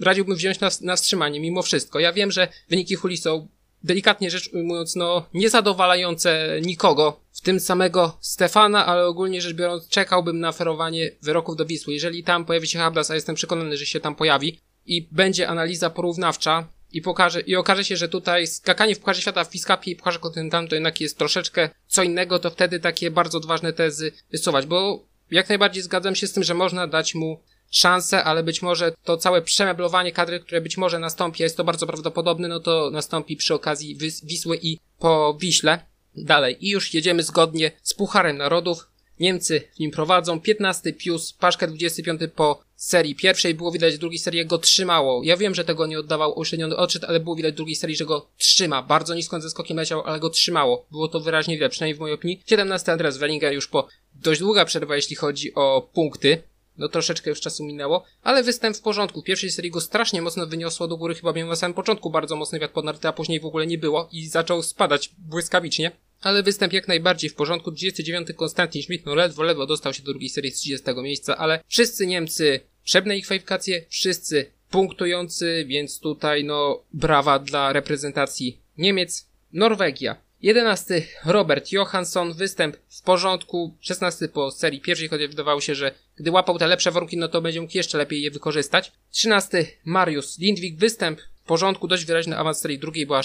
radziłbym 0.00 0.36
wziąć 0.36 0.60
na, 0.60 0.70
na 0.80 0.96
wstrzymanie 0.96 1.40
mimo 1.40 1.62
wszystko. 1.62 2.00
Ja 2.00 2.12
wiem, 2.12 2.32
że 2.32 2.48
wyniki 2.68 2.94
Huli 2.94 3.16
są 3.16 3.48
delikatnie 3.84 4.30
rzecz 4.30 4.50
ujmując, 4.52 4.96
no, 4.96 5.26
niezadowalające 5.34 6.60
nikogo, 6.62 7.20
w 7.32 7.40
tym 7.40 7.60
samego 7.60 8.18
Stefana, 8.20 8.86
ale 8.86 9.06
ogólnie 9.06 9.40
rzecz 9.40 9.54
biorąc, 9.54 9.88
czekałbym 9.88 10.40
na 10.40 10.52
ferowanie 10.52 11.10
wyroków 11.22 11.56
do 11.56 11.66
Wisły. 11.66 11.94
Jeżeli 11.94 12.24
tam 12.24 12.44
pojawi 12.44 12.68
się 12.68 12.78
Habdas, 12.78 13.10
a 13.10 13.14
jestem 13.14 13.34
przekonany, 13.34 13.76
że 13.76 13.86
się 13.86 14.00
tam 14.00 14.14
pojawi, 14.14 14.60
i 14.86 15.08
będzie 15.12 15.48
analiza 15.48 15.90
porównawcza, 15.90 16.68
i 16.92 17.02
pokaże, 17.02 17.40
i 17.40 17.56
okaże 17.56 17.84
się, 17.84 17.96
że 17.96 18.08
tutaj 18.08 18.46
skakanie 18.46 18.94
w 18.94 18.98
Pucharze 18.98 19.20
Świata 19.20 19.44
w 19.44 19.50
Fiskapie 19.50 19.90
i 19.90 19.96
Pucharze 19.96 20.18
Kontynentalnym 20.18 20.68
to 20.68 20.74
jednak 20.74 21.00
jest 21.00 21.18
troszeczkę 21.18 21.70
co 21.86 22.02
innego, 22.02 22.38
to 22.38 22.50
wtedy 22.50 22.80
takie 22.80 23.10
bardzo 23.10 23.38
odważne 23.38 23.72
tezy 23.72 24.12
wysuwać, 24.32 24.66
bo 24.66 25.04
jak 25.30 25.48
najbardziej 25.48 25.82
zgadzam 25.82 26.14
się 26.14 26.26
z 26.26 26.32
tym, 26.32 26.44
że 26.44 26.54
można 26.54 26.86
dać 26.86 27.14
mu 27.14 27.40
szansę, 27.70 28.24
ale 28.24 28.42
być 28.42 28.62
może 28.62 28.92
to 29.04 29.16
całe 29.16 29.42
przemeblowanie 29.42 30.12
kadry, 30.12 30.40
które 30.40 30.60
być 30.60 30.76
może 30.76 30.98
nastąpi, 30.98 31.42
jest 31.42 31.56
to 31.56 31.64
bardzo 31.64 31.86
prawdopodobne, 31.86 32.48
no 32.48 32.60
to 32.60 32.90
nastąpi 32.90 33.36
przy 33.36 33.54
okazji 33.54 33.96
Wisły 34.24 34.58
i 34.62 34.78
po 34.98 35.36
Wiśle. 35.40 35.78
Dalej, 36.16 36.66
i 36.66 36.70
już 36.70 36.94
jedziemy 36.94 37.22
zgodnie 37.22 37.72
z 37.82 37.94
Pucharem 37.94 38.36
Narodów. 38.36 38.88
Niemcy 39.20 39.62
w 39.76 39.78
nim 39.78 39.90
prowadzą. 39.90 40.40
15 40.40 40.92
Pius, 40.92 41.32
Paszka 41.32 41.66
25 41.66 42.20
po 42.36 42.62
serii 42.76 43.14
pierwszej. 43.14 43.54
Było 43.54 43.72
widać 43.72 43.98
drugiej 43.98 44.18
serii, 44.18 44.46
go 44.46 44.58
trzymało. 44.58 45.22
Ja 45.24 45.36
wiem, 45.36 45.54
że 45.54 45.64
tego 45.64 45.86
nie 45.86 45.98
oddawał 45.98 46.38
uśredniony 46.38 46.76
odczyt, 46.76 47.04
ale 47.04 47.20
było 47.20 47.36
widać 47.36 47.54
drugiej 47.54 47.76
serii, 47.76 47.96
że 47.96 48.04
go 48.04 48.28
trzyma. 48.36 48.82
Bardzo 48.82 49.14
nisko 49.14 49.40
ze 49.40 49.50
skokiem 49.50 49.76
leciał, 49.76 50.02
ale 50.02 50.20
go 50.20 50.30
trzymało. 50.30 50.86
Było 50.90 51.08
to 51.08 51.20
wyraźnie 51.20 51.54
widać, 51.54 51.72
przynajmniej 51.72 51.96
w 51.96 52.00
mojej 52.00 52.14
opinii. 52.14 52.42
17 52.46 52.92
Andreas 52.92 53.18
Wellinger 53.18 53.52
już 53.52 53.68
po 53.68 53.88
dość 54.14 54.40
długa 54.40 54.64
przerwa, 54.64 54.96
jeśli 54.96 55.16
chodzi 55.16 55.54
o 55.54 55.88
punkty. 55.92 56.42
No 56.78 56.88
troszeczkę 56.88 57.30
już 57.30 57.40
czasu 57.40 57.64
minęło, 57.64 58.04
ale 58.22 58.42
występ 58.42 58.76
w 58.76 58.80
porządku. 58.80 59.20
W 59.20 59.24
pierwszej 59.24 59.50
serii 59.50 59.70
go 59.70 59.80
strasznie 59.80 60.22
mocno 60.22 60.46
wyniosło 60.46 60.88
do 60.88 60.96
góry, 60.96 61.14
chyba 61.14 61.32
miał 61.32 61.48
na 61.48 61.56
samym 61.56 61.74
początku 61.74 62.10
bardzo 62.10 62.36
mocny 62.36 62.58
wiatr 62.58 62.74
podnarty, 62.74 63.08
a 63.08 63.12
później 63.12 63.40
w 63.40 63.46
ogóle 63.46 63.66
nie 63.66 63.78
było 63.78 64.08
i 64.12 64.28
zaczął 64.28 64.62
spadać 64.62 65.10
błyskawicznie. 65.18 65.92
Ale 66.20 66.42
występ 66.42 66.72
jak 66.72 66.88
najbardziej 66.88 67.30
w 67.30 67.34
porządku. 67.34 67.70
29 67.70 68.28
Konstantin 68.36 68.82
Schmidt, 68.82 69.06
no 69.06 69.14
ledwo, 69.14 69.42
ledwo 69.42 69.66
dostał 69.66 69.94
się 69.94 70.02
do 70.02 70.12
drugiej 70.12 70.28
serii 70.28 70.50
z 70.50 70.54
30 70.54 70.86
miejsca, 71.02 71.36
ale 71.36 71.60
wszyscy 71.68 72.06
Niemcy 72.06 72.60
przebne 72.84 73.16
ich 73.16 73.24
kwalifikacje, 73.24 73.84
wszyscy 73.88 74.50
punktujący, 74.70 75.64
więc 75.68 76.00
tutaj 76.00 76.44
no 76.44 76.84
brawa 76.92 77.38
dla 77.38 77.72
reprezentacji 77.72 78.60
Niemiec. 78.78 79.26
Norwegia. 79.52 80.16
11 80.42 81.02
Robert 81.24 81.72
Johansson, 81.72 82.34
występ 82.34 82.76
w 82.88 83.02
porządku. 83.02 83.76
16 83.80 84.28
po 84.28 84.50
serii 84.50 84.80
pierwszej, 84.80 85.08
choć 85.08 85.26
wydawało 85.26 85.60
się, 85.60 85.74
że 85.74 85.94
gdy 86.16 86.30
łapał 86.30 86.58
te 86.58 86.66
lepsze 86.66 86.90
warunki, 86.90 87.16
no 87.16 87.28
to 87.28 87.42
będzie 87.42 87.60
mógł 87.60 87.76
jeszcze 87.76 87.98
lepiej 87.98 88.22
je 88.22 88.30
wykorzystać. 88.30 88.92
13 89.10 89.66
Mariusz 89.84 90.38
Lindwik, 90.38 90.78
występ 90.78 91.20
porządku, 91.46 91.88
dość 91.88 92.04
wyraźny 92.04 92.38
awans 92.38 92.60
serii 92.60 92.78
drugiej, 92.78 93.06
była 93.06 93.20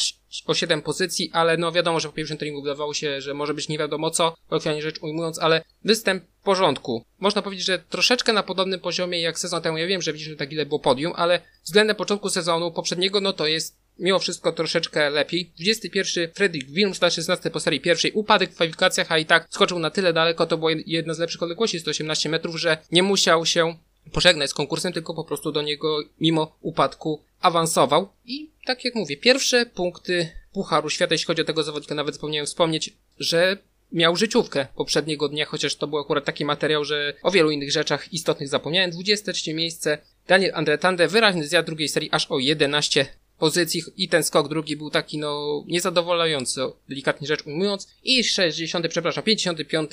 o 0.46 0.54
7 0.54 0.82
pozycji, 0.82 1.30
ale 1.34 1.58
no 1.58 1.72
wiadomo, 1.72 2.00
że 2.00 2.08
po 2.08 2.13
pierwszym 2.13 2.38
treningu 2.38 2.62
wydawało 2.62 2.94
się, 2.94 3.22
że 3.22 3.34
może 3.34 3.54
być 3.54 3.70
nie 3.70 3.78
wiadomo 3.78 4.12
co, 4.12 4.36
kolokwialnie 4.50 4.82
rzecz 4.82 5.00
ujmując, 5.01 5.40
ale 5.40 5.63
występ 5.84 6.24
porządku. 6.44 7.06
Można 7.20 7.42
powiedzieć, 7.42 7.66
że 7.66 7.80
troszeczkę 7.80 8.34
na 8.34 8.44
podobnym 8.44 8.80
poziomie 8.80 9.22
jak 9.22 9.40
sezon 9.40 9.62
temu. 9.62 9.78
Ja 9.78 9.88
wiem, 9.88 10.01
że 10.01 10.13
widzieliśmy 10.13 10.38
tak 10.38 10.51
ile 10.51 10.66
było 10.66 10.80
podium, 10.80 11.13
ale 11.16 11.42
względem 11.63 11.96
początku 11.96 12.30
sezonu 12.30 12.72
poprzedniego, 12.72 13.22
no 13.22 13.34
to 13.34 13.48
jest 13.48 13.82
mimo 14.00 14.20
wszystko 14.20 14.51
troszeczkę 14.51 15.10
lepiej. 15.10 15.51
21 15.56 16.32
Fredrik 16.34 16.70
Wilms 16.70 17.01
na 17.01 17.10
16 17.10 17.50
po 17.50 17.60
serii 17.60 17.80
pierwszej. 17.80 18.12
Upadek 18.12 18.51
w 18.51 18.56
kwalifikacjach, 18.56 19.12
a 19.12 19.18
i 19.18 19.25
tak 19.25 19.48
skoczył 19.50 19.80
na 19.80 19.90
tyle 19.90 20.13
daleko, 20.13 20.46
to 20.46 20.58
była 20.58 20.72
jedna 20.86 21.13
z 21.13 21.20
lepszych 21.20 21.44
odległości, 21.44 21.80
118 21.80 22.30
metrów, 22.30 22.60
że 22.60 22.78
nie 22.92 23.04
musiał 23.04 23.46
się 23.46 23.75
pożegnać 24.12 24.50
z 24.50 24.53
konkursem, 24.53 24.94
tylko 24.94 25.13
po 25.13 25.24
prostu 25.24 25.51
do 25.51 25.62
niego 25.62 26.00
mimo 26.20 26.56
upadku 26.62 27.22
awansował. 27.41 28.10
I 28.25 28.50
tak 28.65 28.86
jak 28.86 28.96
mówię, 28.96 29.18
pierwsze 29.18 29.65
punkty 29.65 30.30
Pucharu 30.53 30.89
Świata, 30.89 31.13
jeśli 31.13 31.27
chodzi 31.27 31.41
o 31.41 31.46
tego 31.46 31.63
zawodnika, 31.63 31.96
nawet 31.96 32.15
zapomniałem 32.15 32.46
wspomnieć, 32.46 32.94
że 33.20 33.58
miał 33.91 34.15
życiówkę 34.15 34.68
poprzedniego 34.75 35.30
dnia, 35.30 35.46
chociaż 35.46 35.75
to 35.75 35.88
był 35.88 36.00
akurat 36.00 36.25
taki 36.25 36.46
materiał, 36.46 36.86
że 36.86 37.13
o 37.24 37.32
wielu 37.32 37.51
innych 37.51 37.72
rzeczach 37.72 38.13
istotnych 38.13 38.50
zapomniałem. 38.50 38.91
23 38.91 39.53
miejsce 39.53 39.98
Daniel 40.27 40.51
Andretande, 40.56 41.08
wyraźny 41.08 41.48
zjazd 41.48 41.65
drugiej 41.65 41.89
serii 41.89 42.10
aż 42.12 42.32
o 42.32 42.39
11 42.39 43.06
pozycji 43.38 43.82
i 43.98 44.10
ten 44.10 44.24
skok 44.24 44.48
drugi 44.48 44.77
był 44.77 44.89
taki 44.89 45.18
no 45.18 45.63
niezadowalający, 45.68 46.62
delikatnie 46.89 47.27
rzecz 47.27 47.46
ujmując. 47.46 47.88
I 48.03 48.24
60, 48.24 48.88
przepraszam, 48.88 49.24
55 49.24 49.91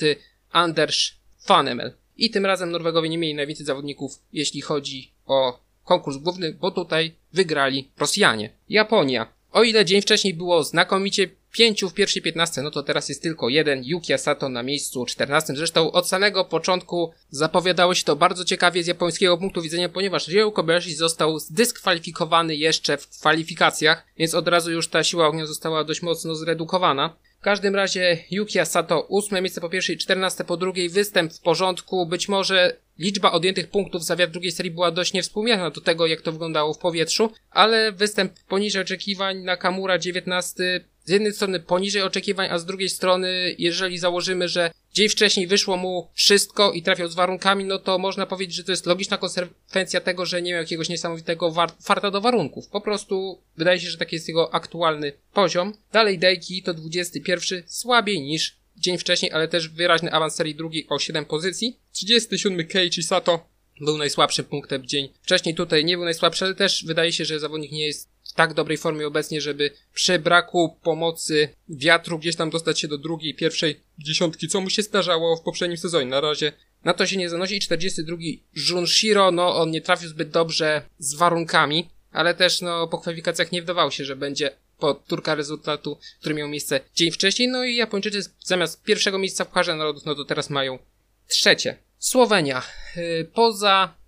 Anders 0.51 1.11
Fanemel. 1.39 1.93
I 2.19 2.29
tym 2.29 2.45
razem 2.45 2.71
Norwegowie 2.71 3.09
nie 3.09 3.17
mieli 3.17 3.35
najwięcej 3.35 3.65
zawodników, 3.65 4.19
jeśli 4.33 4.61
chodzi 4.61 5.11
o 5.25 5.59
konkurs 5.83 6.17
główny, 6.17 6.53
bo 6.53 6.71
tutaj 6.71 7.13
wygrali 7.33 7.89
Rosjanie. 7.97 8.49
Japonia. 8.69 9.27
O 9.51 9.63
ile 9.63 9.85
dzień 9.85 10.01
wcześniej 10.01 10.33
było 10.33 10.63
znakomicie 10.63 11.29
pięciu 11.51 11.89
w 11.89 11.93
pierwszej 11.93 12.21
15, 12.21 12.61
no 12.61 12.71
to 12.71 12.83
teraz 12.83 13.09
jest 13.09 13.21
tylko 13.21 13.49
jeden, 13.49 13.83
Yuki 13.83 14.17
Sato 14.17 14.49
na 14.49 14.63
miejscu 14.63 15.05
14. 15.05 15.55
Zresztą 15.55 15.91
od 15.91 16.07
samego 16.07 16.45
początku 16.45 17.11
zapowiadało 17.29 17.95
się 17.95 18.03
to 18.03 18.15
bardzo 18.15 18.45
ciekawie 18.45 18.83
z 18.83 18.87
japońskiego 18.87 19.37
punktu 19.37 19.61
widzenia, 19.61 19.89
ponieważ 19.89 20.27
Ryo 20.27 20.51
Kobayashi 20.51 20.95
został 20.95 21.39
zdyskwalifikowany 21.39 22.55
jeszcze 22.55 22.97
w 22.97 23.09
kwalifikacjach, 23.09 24.05
więc 24.17 24.33
od 24.33 24.47
razu 24.47 24.71
już 24.71 24.87
ta 24.87 25.03
siła 25.03 25.27
ognia 25.27 25.45
została 25.45 25.83
dość 25.83 26.01
mocno 26.01 26.35
zredukowana. 26.35 27.15
W 27.39 27.41
każdym 27.41 27.75
razie 27.75 28.17
Yuki 28.31 28.59
Sato 28.63 29.01
ósme 29.01 29.41
miejsce 29.41 29.61
po 29.61 29.69
pierwszej, 29.69 29.97
14 29.97 30.43
po 30.43 30.57
drugiej, 30.57 30.89
występ 30.89 31.33
w 31.33 31.41
porządku, 31.41 32.05
być 32.05 32.29
może 32.29 32.75
liczba 32.97 33.31
odjętych 33.31 33.69
punktów 33.69 34.05
za 34.05 34.15
wiatr 34.15 34.31
drugiej 34.31 34.51
serii 34.51 34.71
była 34.71 34.91
dość 34.91 35.13
niewspółmierna 35.13 35.69
do 35.69 35.81
tego, 35.81 36.07
jak 36.07 36.21
to 36.21 36.31
wyglądało 36.31 36.73
w 36.73 36.77
powietrzu, 36.77 37.31
ale 37.51 37.91
występ 37.91 38.33
poniżej 38.47 38.81
oczekiwań 38.81 39.37
Nakamura 39.37 39.97
19 39.97 40.85
z 41.03 41.09
jednej 41.11 41.33
strony 41.33 41.59
poniżej 41.59 42.01
oczekiwań, 42.01 42.47
a 42.51 42.57
z 42.57 42.65
drugiej 42.65 42.89
strony, 42.89 43.55
jeżeli 43.57 43.97
założymy, 43.97 44.47
że 44.47 44.71
dzień 44.93 45.09
wcześniej 45.09 45.47
wyszło 45.47 45.77
mu 45.77 46.07
wszystko 46.13 46.71
i 46.71 46.81
trafiał 46.81 47.07
z 47.07 47.15
warunkami, 47.15 47.63
no 47.63 47.79
to 47.79 47.97
można 47.97 48.25
powiedzieć, 48.25 48.55
że 48.55 48.63
to 48.63 48.71
jest 48.71 48.85
logiczna 48.85 49.17
konsekwencja 49.17 50.01
tego, 50.01 50.25
że 50.25 50.41
nie 50.41 50.51
miał 50.51 50.61
jakiegoś 50.61 50.89
niesamowitego 50.89 51.53
farta 51.81 52.11
do 52.11 52.21
warunków. 52.21 52.67
Po 52.67 52.81
prostu 52.81 53.41
wydaje 53.57 53.79
się, 53.79 53.89
że 53.89 53.97
taki 53.97 54.15
jest 54.15 54.27
jego 54.27 54.53
aktualny 54.53 55.13
poziom. 55.33 55.73
Dalej 55.91 56.19
Dejki 56.19 56.63
to 56.63 56.73
21, 56.73 57.63
słabiej 57.67 58.21
niż 58.21 58.57
dzień 58.77 58.97
wcześniej, 58.97 59.31
ale 59.31 59.47
też 59.47 59.69
wyraźny 59.69 60.11
awans 60.11 60.35
serii 60.35 60.55
drugiej 60.55 60.87
o 60.89 60.99
7 60.99 61.25
pozycji. 61.25 61.79
37 61.91 62.67
Keiichi 62.67 63.03
Sato 63.03 63.49
był 63.81 63.97
najsłabszym 63.97 64.45
punktem 64.45 64.85
dzień 64.85 65.09
wcześniej. 65.21 65.55
Tutaj 65.55 65.85
nie 65.85 65.95
był 65.95 66.05
najsłabszy, 66.05 66.45
ale 66.45 66.55
też 66.55 66.85
wydaje 66.85 67.11
się, 67.11 67.25
że 67.25 67.39
zawodnik 67.39 67.71
nie 67.71 67.85
jest 67.85 68.08
w 68.08 68.08
tak 68.39 68.53
dobrej 68.53 68.77
formie 68.77 69.07
obecnie, 69.07 69.41
żeby 69.41 69.71
przy 69.93 70.19
braku 70.19 70.77
pomocy 70.83 71.49
wiatru 71.69 72.19
gdzieś 72.19 72.35
tam 72.35 72.49
dostać 72.49 72.79
się 72.79 72.87
do 72.87 72.97
drugiej, 72.97 73.35
pierwszej 73.35 73.79
dziesiątki, 73.97 74.47
co 74.47 74.61
mu 74.61 74.69
się 74.69 74.81
zdarzało 74.81 75.37
w 75.37 75.41
poprzednim 75.41 75.77
sezonie. 75.77 76.05
Na 76.05 76.21
razie 76.21 76.51
na 76.83 76.93
to 76.93 77.07
się 77.07 77.17
nie 77.17 77.29
zanosi. 77.29 77.55
I 77.55 77.59
42 77.59 78.17
Junshiro, 78.69 79.31
no 79.31 79.55
on 79.55 79.71
nie 79.71 79.81
trafił 79.81 80.09
zbyt 80.09 80.29
dobrze 80.29 80.81
z 80.99 81.15
warunkami, 81.15 81.89
ale 82.11 82.33
też 82.33 82.61
no 82.61 82.87
po 82.87 82.97
kwalifikacjach 82.97 83.51
nie 83.51 83.61
wdawał 83.61 83.91
się, 83.91 84.05
że 84.05 84.15
będzie 84.15 84.51
po 84.77 84.93
turka 84.93 85.35
rezultatu, 85.35 85.97
który 86.19 86.35
miał 86.35 86.47
miejsce 86.47 86.79
dzień 86.95 87.11
wcześniej. 87.11 87.47
No 87.47 87.63
i 87.63 87.75
Japończycy 87.75 88.29
zamiast 88.43 88.83
pierwszego 88.83 89.17
miejsca 89.17 89.45
w 89.45 89.47
Pucharze 89.47 89.75
Narodów, 89.75 90.05
no 90.05 90.15
to 90.15 90.25
teraz 90.25 90.49
mają 90.49 90.79
trzecie. 91.27 91.77
Słowenia. 91.97 92.61
Y, 92.97 93.29
poza 93.33 93.98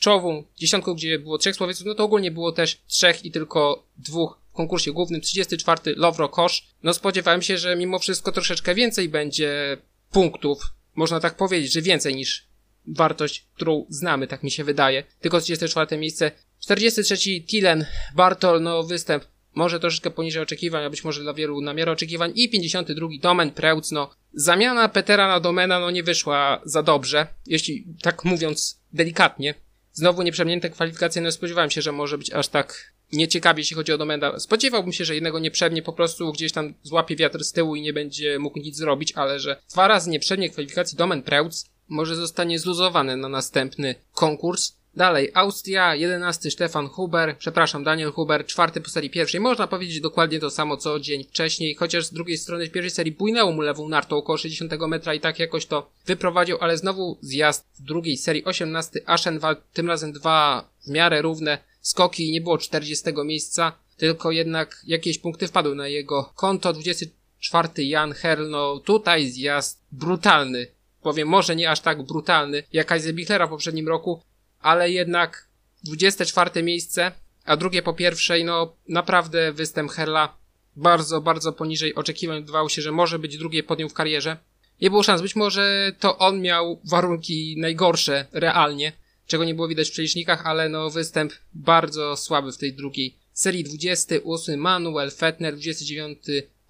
czołową 0.00 0.44
dziesiątką, 0.56 0.94
gdzie 0.94 1.18
było 1.18 1.38
trzech 1.38 1.56
Słowieców, 1.56 1.86
no 1.86 1.94
to 1.94 2.04
ogólnie 2.04 2.30
było 2.30 2.52
też 2.52 2.78
trzech 2.86 3.24
i 3.24 3.30
tylko 3.30 3.86
dwóch 3.98 4.40
w 4.50 4.52
konkursie 4.52 4.92
głównym. 4.92 5.20
34 5.20 5.80
Lowro 5.96 6.28
Kosz. 6.28 6.66
No 6.82 6.94
spodziewałem 6.94 7.42
się, 7.42 7.58
że 7.58 7.76
mimo 7.76 7.98
wszystko 7.98 8.32
troszeczkę 8.32 8.74
więcej 8.74 9.08
będzie 9.08 9.76
punktów. 10.12 10.62
Można 10.94 11.20
tak 11.20 11.36
powiedzieć, 11.36 11.72
że 11.72 11.82
więcej 11.82 12.14
niż 12.14 12.46
wartość, 12.86 13.46
którą 13.54 13.86
znamy, 13.88 14.26
tak 14.26 14.42
mi 14.42 14.50
się 14.50 14.64
wydaje. 14.64 15.04
Tylko 15.20 15.40
34 15.40 15.98
miejsce. 15.98 16.32
43 16.60 17.40
Tilen 17.40 17.86
Bartol, 18.14 18.62
no 18.62 18.82
występ 18.82 19.24
może 19.54 19.80
troszeczkę 19.80 20.10
poniżej 20.10 20.42
oczekiwań, 20.42 20.84
a 20.84 20.90
być 20.90 21.04
może 21.04 21.22
dla 21.22 21.34
wielu 21.34 21.60
na 21.60 21.74
miarę 21.74 21.92
oczekiwań. 21.92 22.32
I 22.34 22.48
52 22.48 23.08
Domen 23.20 23.50
Preutz, 23.50 23.90
no 23.92 24.10
zamiana 24.34 24.88
Petera 24.88 25.28
na 25.28 25.40
Domena 25.40 25.80
no 25.80 25.90
nie 25.90 26.02
wyszła 26.02 26.60
za 26.64 26.82
dobrze, 26.82 27.26
jeśli 27.46 27.84
tak 28.02 28.24
mówiąc 28.24 28.79
delikatnie. 28.92 29.54
Znowu 29.92 30.22
nieprzemnięte 30.22 30.70
kwalifikacje, 30.70 31.22
no 31.22 31.32
spodziewałem 31.32 31.70
się, 31.70 31.82
że 31.82 31.92
może 31.92 32.18
być 32.18 32.32
aż 32.32 32.48
tak 32.48 32.92
nieciekawie, 33.12 33.60
jeśli 33.60 33.76
chodzi 33.76 33.92
o 33.92 33.98
Domena. 33.98 34.40
Spodziewałbym 34.40 34.92
się, 34.92 35.04
że 35.04 35.14
jednego 35.14 35.38
nie 35.38 35.50
przemnie, 35.50 35.82
po 35.82 35.92
prostu 35.92 36.32
gdzieś 36.32 36.52
tam 36.52 36.74
złapie 36.82 37.16
wiatr 37.16 37.44
z 37.44 37.52
tyłu 37.52 37.76
i 37.76 37.82
nie 37.82 37.92
będzie 37.92 38.38
mógł 38.38 38.58
nic 38.58 38.76
zrobić, 38.76 39.12
ale 39.12 39.40
że 39.40 39.62
dwa 39.70 39.88
razy 39.88 40.10
nie 40.10 40.20
przemnie 40.20 40.50
kwalifikacji 40.50 40.98
Domen 40.98 41.22
Preutz 41.22 41.70
może 41.88 42.16
zostanie 42.16 42.58
zluzowany 42.58 43.16
na 43.16 43.28
następny 43.28 43.94
konkurs. 44.12 44.72
Dalej, 44.96 45.30
Austria, 45.34 45.94
11 45.94 46.50
Stefan 46.50 46.88
Huber, 46.88 47.36
przepraszam, 47.38 47.84
Daniel 47.84 48.12
Huber, 48.12 48.46
czwarty 48.46 48.80
po 48.80 48.90
serii 48.90 49.10
pierwszej. 49.10 49.40
Można 49.40 49.66
powiedzieć 49.66 50.00
dokładnie 50.00 50.40
to 50.40 50.50
samo 50.50 50.76
co 50.76 51.00
dzień 51.00 51.24
wcześniej, 51.24 51.74
chociaż 51.74 52.04
z 52.04 52.12
drugiej 52.12 52.38
strony 52.38 52.66
w 52.66 52.70
pierwszej 52.70 52.90
serii 52.90 53.12
bujnęło 53.12 53.52
mu 53.52 53.60
lewą 53.60 53.88
nartą 53.88 54.16
około 54.16 54.38
60 54.38 54.72
metra 54.88 55.14
i 55.14 55.20
tak 55.20 55.38
jakoś 55.38 55.66
to 55.66 55.90
wyprowadził, 56.06 56.56
ale 56.60 56.76
znowu 56.76 57.18
zjazd 57.20 57.66
w 57.78 57.82
drugiej 57.82 58.16
serii, 58.16 58.44
18 58.44 59.00
Aschenwald, 59.06 59.58
tym 59.72 59.88
razem 59.88 60.12
dwa 60.12 60.68
w 60.86 60.90
miarę 60.90 61.22
równe 61.22 61.58
skoki 61.80 62.32
nie 62.32 62.40
było 62.40 62.58
40 62.58 63.04
miejsca, 63.24 63.72
tylko 63.96 64.30
jednak 64.30 64.82
jakieś 64.86 65.18
punkty 65.18 65.48
wpadły 65.48 65.74
na 65.74 65.88
jego 65.88 66.32
konto. 66.34 66.72
24 66.72 67.68
Jan 67.84 68.12
Herl, 68.12 68.50
no 68.50 68.78
tutaj 68.78 69.26
zjazd 69.26 69.82
brutalny 69.92 70.66
powiem 71.02 71.28
może 71.28 71.56
nie 71.56 71.70
aż 71.70 71.80
tak 71.80 72.02
brutalny 72.02 72.62
jak 72.72 72.92
Eisenbichlera 72.92 73.46
w 73.46 73.50
poprzednim 73.50 73.88
roku, 73.88 74.20
ale 74.60 74.90
jednak 74.90 75.48
24 75.84 76.62
miejsce, 76.62 77.12
a 77.44 77.56
drugie 77.56 77.82
po 77.82 77.92
pierwszej, 77.92 78.44
no 78.44 78.76
naprawdę 78.88 79.52
występ 79.52 79.90
Herla 79.90 80.36
bardzo, 80.76 81.20
bardzo 81.20 81.52
poniżej 81.52 81.94
oczekiwań. 81.94 82.40
Wydawało 82.40 82.68
się, 82.68 82.82
że 82.82 82.92
może 82.92 83.18
być 83.18 83.38
drugie 83.38 83.62
podium 83.62 83.88
w 83.88 83.94
karierze. 83.94 84.36
Nie 84.80 84.90
było 84.90 85.02
szans, 85.02 85.22
być 85.22 85.36
może 85.36 85.92
to 85.98 86.18
on 86.18 86.40
miał 86.40 86.80
warunki 86.84 87.56
najgorsze 87.58 88.26
realnie, 88.32 88.92
czego 89.26 89.44
nie 89.44 89.54
było 89.54 89.68
widać 89.68 89.88
w 89.88 89.92
przelicznikach, 89.92 90.46
ale 90.46 90.68
no 90.68 90.90
występ 90.90 91.32
bardzo 91.54 92.16
słaby 92.16 92.52
w 92.52 92.58
tej 92.58 92.72
drugiej 92.72 93.16
serii. 93.32 93.64
28 93.64 94.60
Manuel 94.60 95.10
Fettner, 95.10 95.54
29 95.54 96.18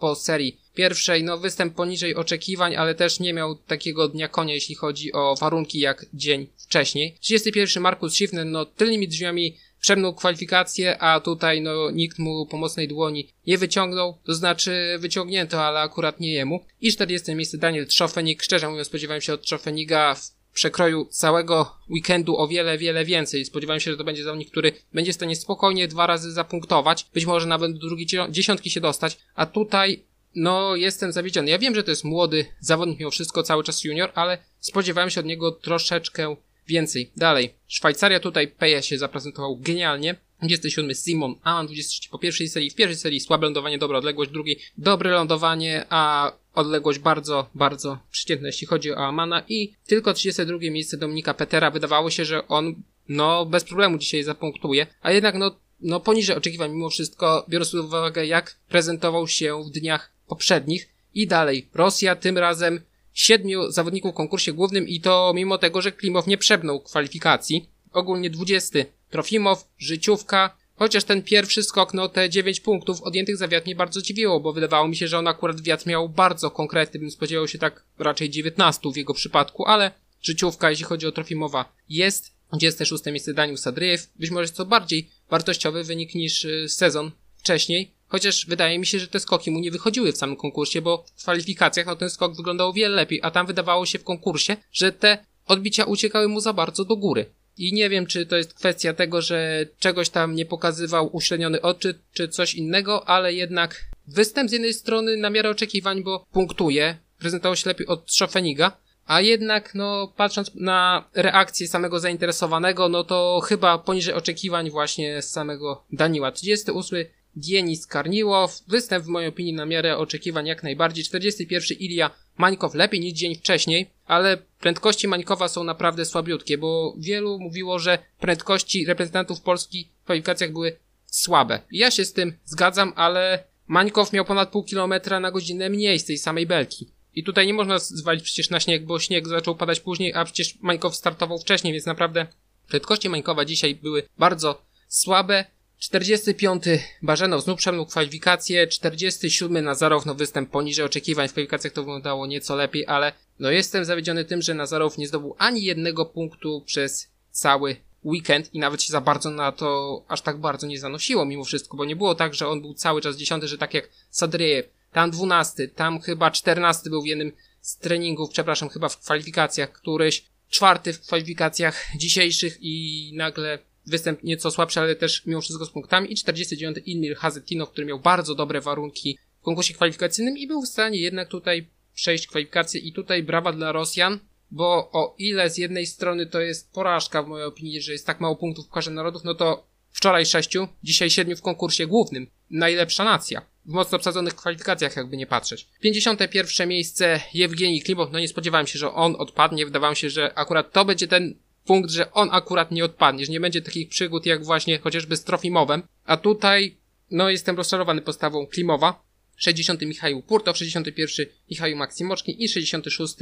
po 0.00 0.14
serii 0.14 0.60
pierwszej. 0.74 1.24
No 1.24 1.38
występ 1.38 1.74
poniżej 1.74 2.14
oczekiwań, 2.14 2.76
ale 2.76 2.94
też 2.94 3.20
nie 3.20 3.32
miał 3.32 3.54
takiego 3.54 4.08
dnia 4.08 4.28
konia, 4.28 4.54
jeśli 4.54 4.74
chodzi 4.74 5.12
o 5.12 5.34
warunki 5.40 5.78
jak 5.78 6.06
dzień 6.14 6.46
wcześniej. 6.56 7.16
31 7.20 7.82
Markus 7.82 8.12
Schiffner, 8.12 8.46
no 8.46 8.64
tylnymi 8.64 9.08
drzwiami 9.08 9.56
przemnął 9.80 10.14
kwalifikacje, 10.14 10.98
a 10.98 11.20
tutaj 11.20 11.60
no 11.60 11.90
nikt 11.90 12.18
mu 12.18 12.46
pomocnej 12.46 12.88
dłoni 12.88 13.28
nie 13.46 13.58
wyciągnął, 13.58 14.18
to 14.24 14.34
znaczy 14.34 14.96
wyciągnięto, 14.98 15.64
ale 15.64 15.80
akurat 15.80 16.20
nie 16.20 16.32
jemu. 16.32 16.64
I 16.80 16.92
40 16.92 17.34
miejsce 17.34 17.58
Daniel 17.58 17.86
Trzofenik, 17.86 18.42
szczerze 18.42 18.68
mówiąc 18.68 18.88
spodziewałem 18.88 19.20
się 19.20 19.32
od 19.32 19.42
Trzofeniga 19.42 20.14
w 20.14 20.39
przekroju 20.52 21.06
całego 21.10 21.76
weekendu 21.90 22.36
o 22.36 22.48
wiele, 22.48 22.78
wiele 22.78 23.04
więcej. 23.04 23.44
Spodziewałem 23.44 23.80
się, 23.80 23.90
że 23.90 23.96
to 23.96 24.04
będzie 24.04 24.24
zawodnik, 24.24 24.50
który 24.50 24.72
będzie 24.92 25.12
w 25.12 25.14
stanie 25.14 25.36
spokojnie 25.36 25.88
dwa 25.88 26.06
razy 26.06 26.32
zapunktować, 26.32 27.06
być 27.14 27.26
może 27.26 27.46
nawet 27.46 27.72
do 27.72 27.78
drugiej 27.78 28.06
dziesiątki 28.30 28.70
się 28.70 28.80
dostać, 28.80 29.18
a 29.34 29.46
tutaj 29.46 30.02
no 30.34 30.76
jestem 30.76 31.12
zawiedziony. 31.12 31.50
Ja 31.50 31.58
wiem, 31.58 31.74
że 31.74 31.82
to 31.82 31.90
jest 31.90 32.04
młody 32.04 32.46
zawodnik 32.60 32.98
mimo 32.98 33.10
wszystko, 33.10 33.42
cały 33.42 33.64
czas 33.64 33.84
junior, 33.84 34.10
ale 34.14 34.38
spodziewałem 34.60 35.10
się 35.10 35.20
od 35.20 35.26
niego 35.26 35.52
troszeczkę 35.52 36.36
więcej. 36.66 37.10
Dalej, 37.16 37.54
Szwajcaria 37.68 38.20
tutaj 38.20 38.48
Peja 38.48 38.82
się 38.82 38.98
zaprezentował 38.98 39.56
genialnie. 39.56 40.14
27 40.42 40.94
Simon 40.94 41.34
Aman 41.42 41.66
23 41.66 42.08
po 42.08 42.18
pierwszej 42.18 42.48
serii, 42.48 42.70
w 42.70 42.74
pierwszej 42.74 42.96
serii 42.96 43.20
słabe 43.20 43.46
lądowanie, 43.46 43.78
dobra 43.78 43.98
odległość, 43.98 44.30
drugiej 44.30 44.58
dobre 44.78 45.10
lądowanie, 45.10 45.84
a 45.88 46.32
odległość 46.54 46.98
bardzo, 46.98 47.50
bardzo 47.54 47.98
przeciętna 48.10 48.48
jeśli 48.48 48.66
chodzi 48.66 48.92
o 48.92 48.96
Amana 48.96 49.42
i 49.48 49.72
tylko 49.86 50.14
32 50.14 50.58
miejsce 50.60 50.96
Dominika 50.96 51.34
Petera. 51.34 51.70
Wydawało 51.70 52.10
się, 52.10 52.24
że 52.24 52.48
on 52.48 52.74
no 53.08 53.46
bez 53.46 53.64
problemu 53.64 53.98
dzisiaj 53.98 54.22
zapunktuje, 54.22 54.86
a 55.02 55.12
jednak 55.12 55.34
no, 55.34 55.56
no 55.80 56.00
poniżej 56.00 56.36
oczekiwań 56.36 56.70
mimo 56.70 56.90
wszystko, 56.90 57.46
biorąc 57.48 57.70
pod 57.70 57.80
uwagę 57.80 58.26
jak 58.26 58.56
prezentował 58.68 59.28
się 59.28 59.64
w 59.64 59.70
dniach 59.70 60.12
poprzednich 60.28 60.88
i 61.14 61.26
dalej. 61.26 61.68
Rosja 61.74 62.16
tym 62.16 62.38
razem 62.38 62.80
siedmiu 63.12 63.70
zawodników 63.70 64.12
w 64.12 64.14
konkursie 64.14 64.52
głównym 64.52 64.88
i 64.88 65.00
to 65.00 65.32
mimo 65.34 65.58
tego, 65.58 65.82
że 65.82 65.92
Klimow 65.92 66.26
nie 66.26 66.38
przebnął 66.38 66.80
kwalifikacji. 66.80 67.68
Ogólnie 67.92 68.30
20 68.30 68.78
Trofimow, 69.10 69.68
życiówka, 69.78 70.56
chociaż 70.76 71.04
ten 71.04 71.22
pierwszy 71.22 71.62
skok, 71.62 71.94
no 71.94 72.08
te 72.08 72.30
9 72.30 72.60
punktów 72.60 73.02
odjętych 73.02 73.36
za 73.36 73.48
wiatr 73.48 73.66
mnie 73.66 73.74
bardzo 73.74 74.02
dziwiło, 74.02 74.40
bo 74.40 74.52
wydawało 74.52 74.88
mi 74.88 74.96
się, 74.96 75.08
że 75.08 75.18
on 75.18 75.28
akurat 75.28 75.60
wiatr 75.60 75.86
miał 75.86 76.08
bardzo 76.08 76.50
konkretny, 76.50 77.00
bym 77.00 77.10
spodziewał 77.10 77.48
się 77.48 77.58
tak 77.58 77.84
raczej 77.98 78.30
19 78.30 78.90
w 78.94 78.96
jego 78.96 79.14
przypadku, 79.14 79.66
ale 79.66 79.90
życiówka, 80.22 80.70
jeśli 80.70 80.84
chodzi 80.84 81.06
o 81.06 81.12
Trofimowa, 81.12 81.72
jest. 81.88 82.40
26 82.52 83.06
miejsce 83.06 83.34
Daniel 83.34 83.58
Sadryjew, 83.58 84.10
być 84.16 84.30
może 84.30 84.48
to 84.48 84.66
bardziej 84.66 85.10
wartościowy 85.30 85.84
wynik 85.84 86.14
niż 86.14 86.44
y, 86.44 86.68
sezon 86.68 87.10
wcześniej, 87.36 87.94
Chociaż 88.10 88.46
wydaje 88.46 88.78
mi 88.78 88.86
się, 88.86 88.98
że 88.98 89.08
te 89.08 89.20
skoki 89.20 89.50
mu 89.50 89.58
nie 89.58 89.70
wychodziły 89.70 90.12
w 90.12 90.16
samym 90.16 90.36
konkursie, 90.36 90.82
bo 90.82 91.04
w 91.16 91.22
kwalifikacjach 91.22 91.86
no 91.86 91.96
ten 91.96 92.10
skok 92.10 92.36
wyglądał 92.36 92.68
o 92.68 92.72
wiele 92.72 92.96
lepiej, 92.96 93.20
a 93.22 93.30
tam 93.30 93.46
wydawało 93.46 93.86
się 93.86 93.98
w 93.98 94.04
konkursie, 94.04 94.56
że 94.72 94.92
te 94.92 95.24
odbicia 95.46 95.84
uciekały 95.84 96.28
mu 96.28 96.40
za 96.40 96.52
bardzo 96.52 96.84
do 96.84 96.96
góry. 96.96 97.26
I 97.60 97.72
nie 97.72 97.88
wiem, 97.88 98.06
czy 98.06 98.26
to 98.26 98.36
jest 98.36 98.54
kwestia 98.54 98.94
tego, 98.94 99.22
że 99.22 99.66
czegoś 99.78 100.08
tam 100.08 100.34
nie 100.34 100.46
pokazywał 100.46 101.16
uśredniony 101.16 101.60
odczyt, 101.60 101.98
czy 102.12 102.28
coś 102.28 102.54
innego, 102.54 103.08
ale 103.08 103.34
jednak 103.34 103.84
występ 104.06 104.50
z 104.50 104.52
jednej 104.52 104.74
strony 104.74 105.16
na 105.16 105.30
miarę 105.30 105.50
oczekiwań, 105.50 106.02
bo 106.02 106.26
punktuje, 106.32 106.96
prezentował 107.18 107.56
się 107.56 107.70
lepiej 107.70 107.86
od 107.86 108.12
Schofeniga, 108.12 108.76
a 109.06 109.20
jednak, 109.20 109.74
no, 109.74 110.12
patrząc 110.16 110.54
na 110.54 111.08
reakcję 111.14 111.68
samego 111.68 112.00
zainteresowanego, 112.00 112.88
no 112.88 113.04
to 113.04 113.40
chyba 113.44 113.78
poniżej 113.78 114.14
oczekiwań 114.14 114.70
właśnie 114.70 115.22
z 115.22 115.30
samego 115.30 115.84
Daniła. 115.92 116.32
38 116.32 117.04
Dienis 117.36 117.86
Karniłow. 117.86 118.62
Występ 118.68 119.04
w 119.04 119.08
mojej 119.08 119.28
opinii 119.28 119.52
na 119.52 119.66
miarę 119.66 119.96
oczekiwań 119.96 120.46
jak 120.46 120.62
najbardziej. 120.62 121.04
41 121.04 121.78
Ilia 121.78 122.10
Mańkow 122.40 122.74
lepiej 122.74 123.00
niż 123.00 123.12
dzień 123.12 123.34
wcześniej, 123.34 123.90
ale 124.06 124.36
prędkości 124.60 125.08
Mańkowa 125.08 125.48
są 125.48 125.64
naprawdę 125.64 126.04
słabiutkie, 126.04 126.58
bo 126.58 126.94
wielu 126.98 127.38
mówiło, 127.38 127.78
że 127.78 127.98
prędkości 128.20 128.86
reprezentantów 128.86 129.40
Polski 129.40 129.88
w 130.00 130.04
kwalifikacjach 130.04 130.52
były 130.52 130.76
słabe. 131.06 131.60
Ja 131.72 131.90
się 131.90 132.04
z 132.04 132.12
tym 132.12 132.32
zgadzam, 132.44 132.92
ale 132.96 133.44
Mańkow 133.66 134.12
miał 134.12 134.24
ponad 134.24 134.50
pół 134.50 134.64
kilometra 134.64 135.20
na 135.20 135.30
godzinę 135.30 135.70
mniej 135.70 135.98
z 135.98 136.04
tej 136.04 136.18
samej 136.18 136.46
belki. 136.46 136.88
I 137.14 137.24
tutaj 137.24 137.46
nie 137.46 137.54
można 137.54 137.78
zwalić 137.78 138.24
przecież 138.24 138.50
na 138.50 138.60
śnieg, 138.60 138.84
bo 138.84 139.00
śnieg 139.00 139.28
zaczął 139.28 139.54
padać 139.54 139.80
później, 139.80 140.14
a 140.14 140.24
przecież 140.24 140.58
Mańkow 140.60 140.96
startował 140.96 141.38
wcześniej, 141.38 141.72
więc 141.72 141.86
naprawdę 141.86 142.26
prędkości 142.68 143.08
Mańkowa 143.08 143.44
dzisiaj 143.44 143.74
były 143.74 144.02
bardzo 144.18 144.62
słabe. 144.88 145.44
45. 145.80 146.64
Barzenow 147.02 147.44
znów 147.44 147.58
przemnął 147.58 147.86
kwalifikacje, 147.86 148.66
47. 148.66 149.64
Nazarow 149.64 150.06
no 150.06 150.14
występ 150.14 150.50
poniżej 150.50 150.84
oczekiwań, 150.84 151.28
w 151.28 151.32
kwalifikacjach 151.32 151.72
to 151.72 151.82
wyglądało 151.82 152.26
nieco 152.26 152.56
lepiej, 152.56 152.86
ale 152.86 153.12
no 153.38 153.50
jestem 153.50 153.84
zawiedziony 153.84 154.24
tym, 154.24 154.42
że 154.42 154.54
Nazarow 154.54 154.98
nie 154.98 155.08
zdobył 155.08 155.34
ani 155.38 155.62
jednego 155.62 156.06
punktu 156.06 156.62
przez 156.66 157.08
cały 157.30 157.76
weekend 158.04 158.54
i 158.54 158.58
nawet 158.58 158.82
się 158.82 158.92
za 158.92 159.00
bardzo 159.00 159.30
na 159.30 159.52
to 159.52 160.02
aż 160.08 160.22
tak 160.22 160.38
bardzo 160.38 160.66
nie 160.66 160.78
zanosiło 160.78 161.24
mimo 161.24 161.44
wszystko, 161.44 161.76
bo 161.76 161.84
nie 161.84 161.96
było 161.96 162.14
tak, 162.14 162.34
że 162.34 162.48
on 162.48 162.60
był 162.60 162.74
cały 162.74 163.00
czas 163.00 163.16
dziesiąty, 163.16 163.48
że 163.48 163.58
tak 163.58 163.74
jak 163.74 163.88
Sadriejew, 164.10 164.66
tam 164.92 165.10
dwunasty, 165.10 165.68
tam 165.68 166.00
chyba 166.00 166.30
czternasty 166.30 166.90
był 166.90 167.02
w 167.02 167.06
jednym 167.06 167.32
z 167.60 167.76
treningów, 167.76 168.30
przepraszam, 168.30 168.68
chyba 168.68 168.88
w 168.88 168.98
kwalifikacjach 168.98 169.72
któryś, 169.72 170.24
czwarty 170.50 170.92
w 170.92 171.00
kwalifikacjach 171.00 171.84
dzisiejszych 171.96 172.58
i 172.60 173.12
nagle 173.14 173.58
występ 173.90 174.22
nieco 174.22 174.50
słabszy, 174.50 174.80
ale 174.80 174.96
też 174.96 175.26
mimo 175.26 175.40
wszystko 175.40 175.66
z 175.66 175.70
punktami 175.70 176.12
i 176.12 176.16
49 176.16 176.78
Ilmir 176.86 177.16
Hazetinow, 177.16 177.70
który 177.70 177.86
miał 177.86 178.00
bardzo 178.00 178.34
dobre 178.34 178.60
warunki 178.60 179.18
w 179.40 179.42
konkursie 179.42 179.74
kwalifikacyjnym 179.74 180.38
i 180.38 180.46
był 180.46 180.62
w 180.62 180.68
stanie 180.68 181.00
jednak 181.00 181.28
tutaj 181.28 181.66
przejść 181.94 182.26
kwalifikacje 182.26 182.80
i 182.80 182.92
tutaj 182.92 183.22
brawa 183.22 183.52
dla 183.52 183.72
Rosjan, 183.72 184.18
bo 184.50 184.90
o 184.92 185.14
ile 185.18 185.50
z 185.50 185.58
jednej 185.58 185.86
strony 185.86 186.26
to 186.26 186.40
jest 186.40 186.72
porażka 186.72 187.22
w 187.22 187.28
mojej 187.28 187.46
opinii, 187.46 187.80
że 187.80 187.92
jest 187.92 188.06
tak 188.06 188.20
mało 188.20 188.36
punktów 188.36 188.66
w 188.66 188.70
karze 188.70 188.90
narodów, 188.90 189.24
no 189.24 189.34
to 189.34 189.66
wczoraj 189.90 190.26
sześciu, 190.26 190.68
dzisiaj 190.82 191.10
siedmiu 191.10 191.36
w 191.36 191.42
konkursie 191.42 191.86
głównym. 191.86 192.26
Najlepsza 192.50 193.04
nacja. 193.04 193.42
W 193.66 193.72
mocno 193.72 193.96
obsadzonych 193.96 194.34
kwalifikacjach, 194.34 194.96
jakby 194.96 195.16
nie 195.16 195.26
patrzeć. 195.26 195.66
51 195.80 196.68
miejsce 196.68 197.20
Jewgenij 197.34 197.82
Klimow. 197.82 198.12
No 198.12 198.20
nie 198.20 198.28
spodziewałem 198.28 198.66
się, 198.66 198.78
że 198.78 198.92
on 198.92 199.16
odpadnie. 199.18 199.64
Wydawało 199.64 199.94
się, 199.94 200.10
że 200.10 200.38
akurat 200.38 200.72
to 200.72 200.84
będzie 200.84 201.08
ten 201.08 201.34
punkt, 201.70 201.90
że 201.90 202.12
on 202.12 202.28
akurat 202.32 202.70
nie 202.70 202.84
odpadnie, 202.84 203.26
że 203.26 203.32
nie 203.32 203.40
będzie 203.40 203.62
takich 203.62 203.88
przygód 203.88 204.26
jak 204.26 204.44
właśnie 204.44 204.78
chociażby 204.78 205.16
z 205.16 205.24
Trofimowem. 205.24 205.82
A 206.04 206.16
tutaj, 206.16 206.76
no 207.10 207.30
jestem 207.30 207.56
rozczarowany 207.56 208.02
postawą 208.02 208.46
Klimowa. 208.46 209.02
60 209.36 209.82
Michał 209.82 210.22
Purtow, 210.22 210.56
61 210.56 211.26
Michał 211.50 211.76
Maksimoczki 211.76 212.44
i 212.44 212.48
66 212.48 213.14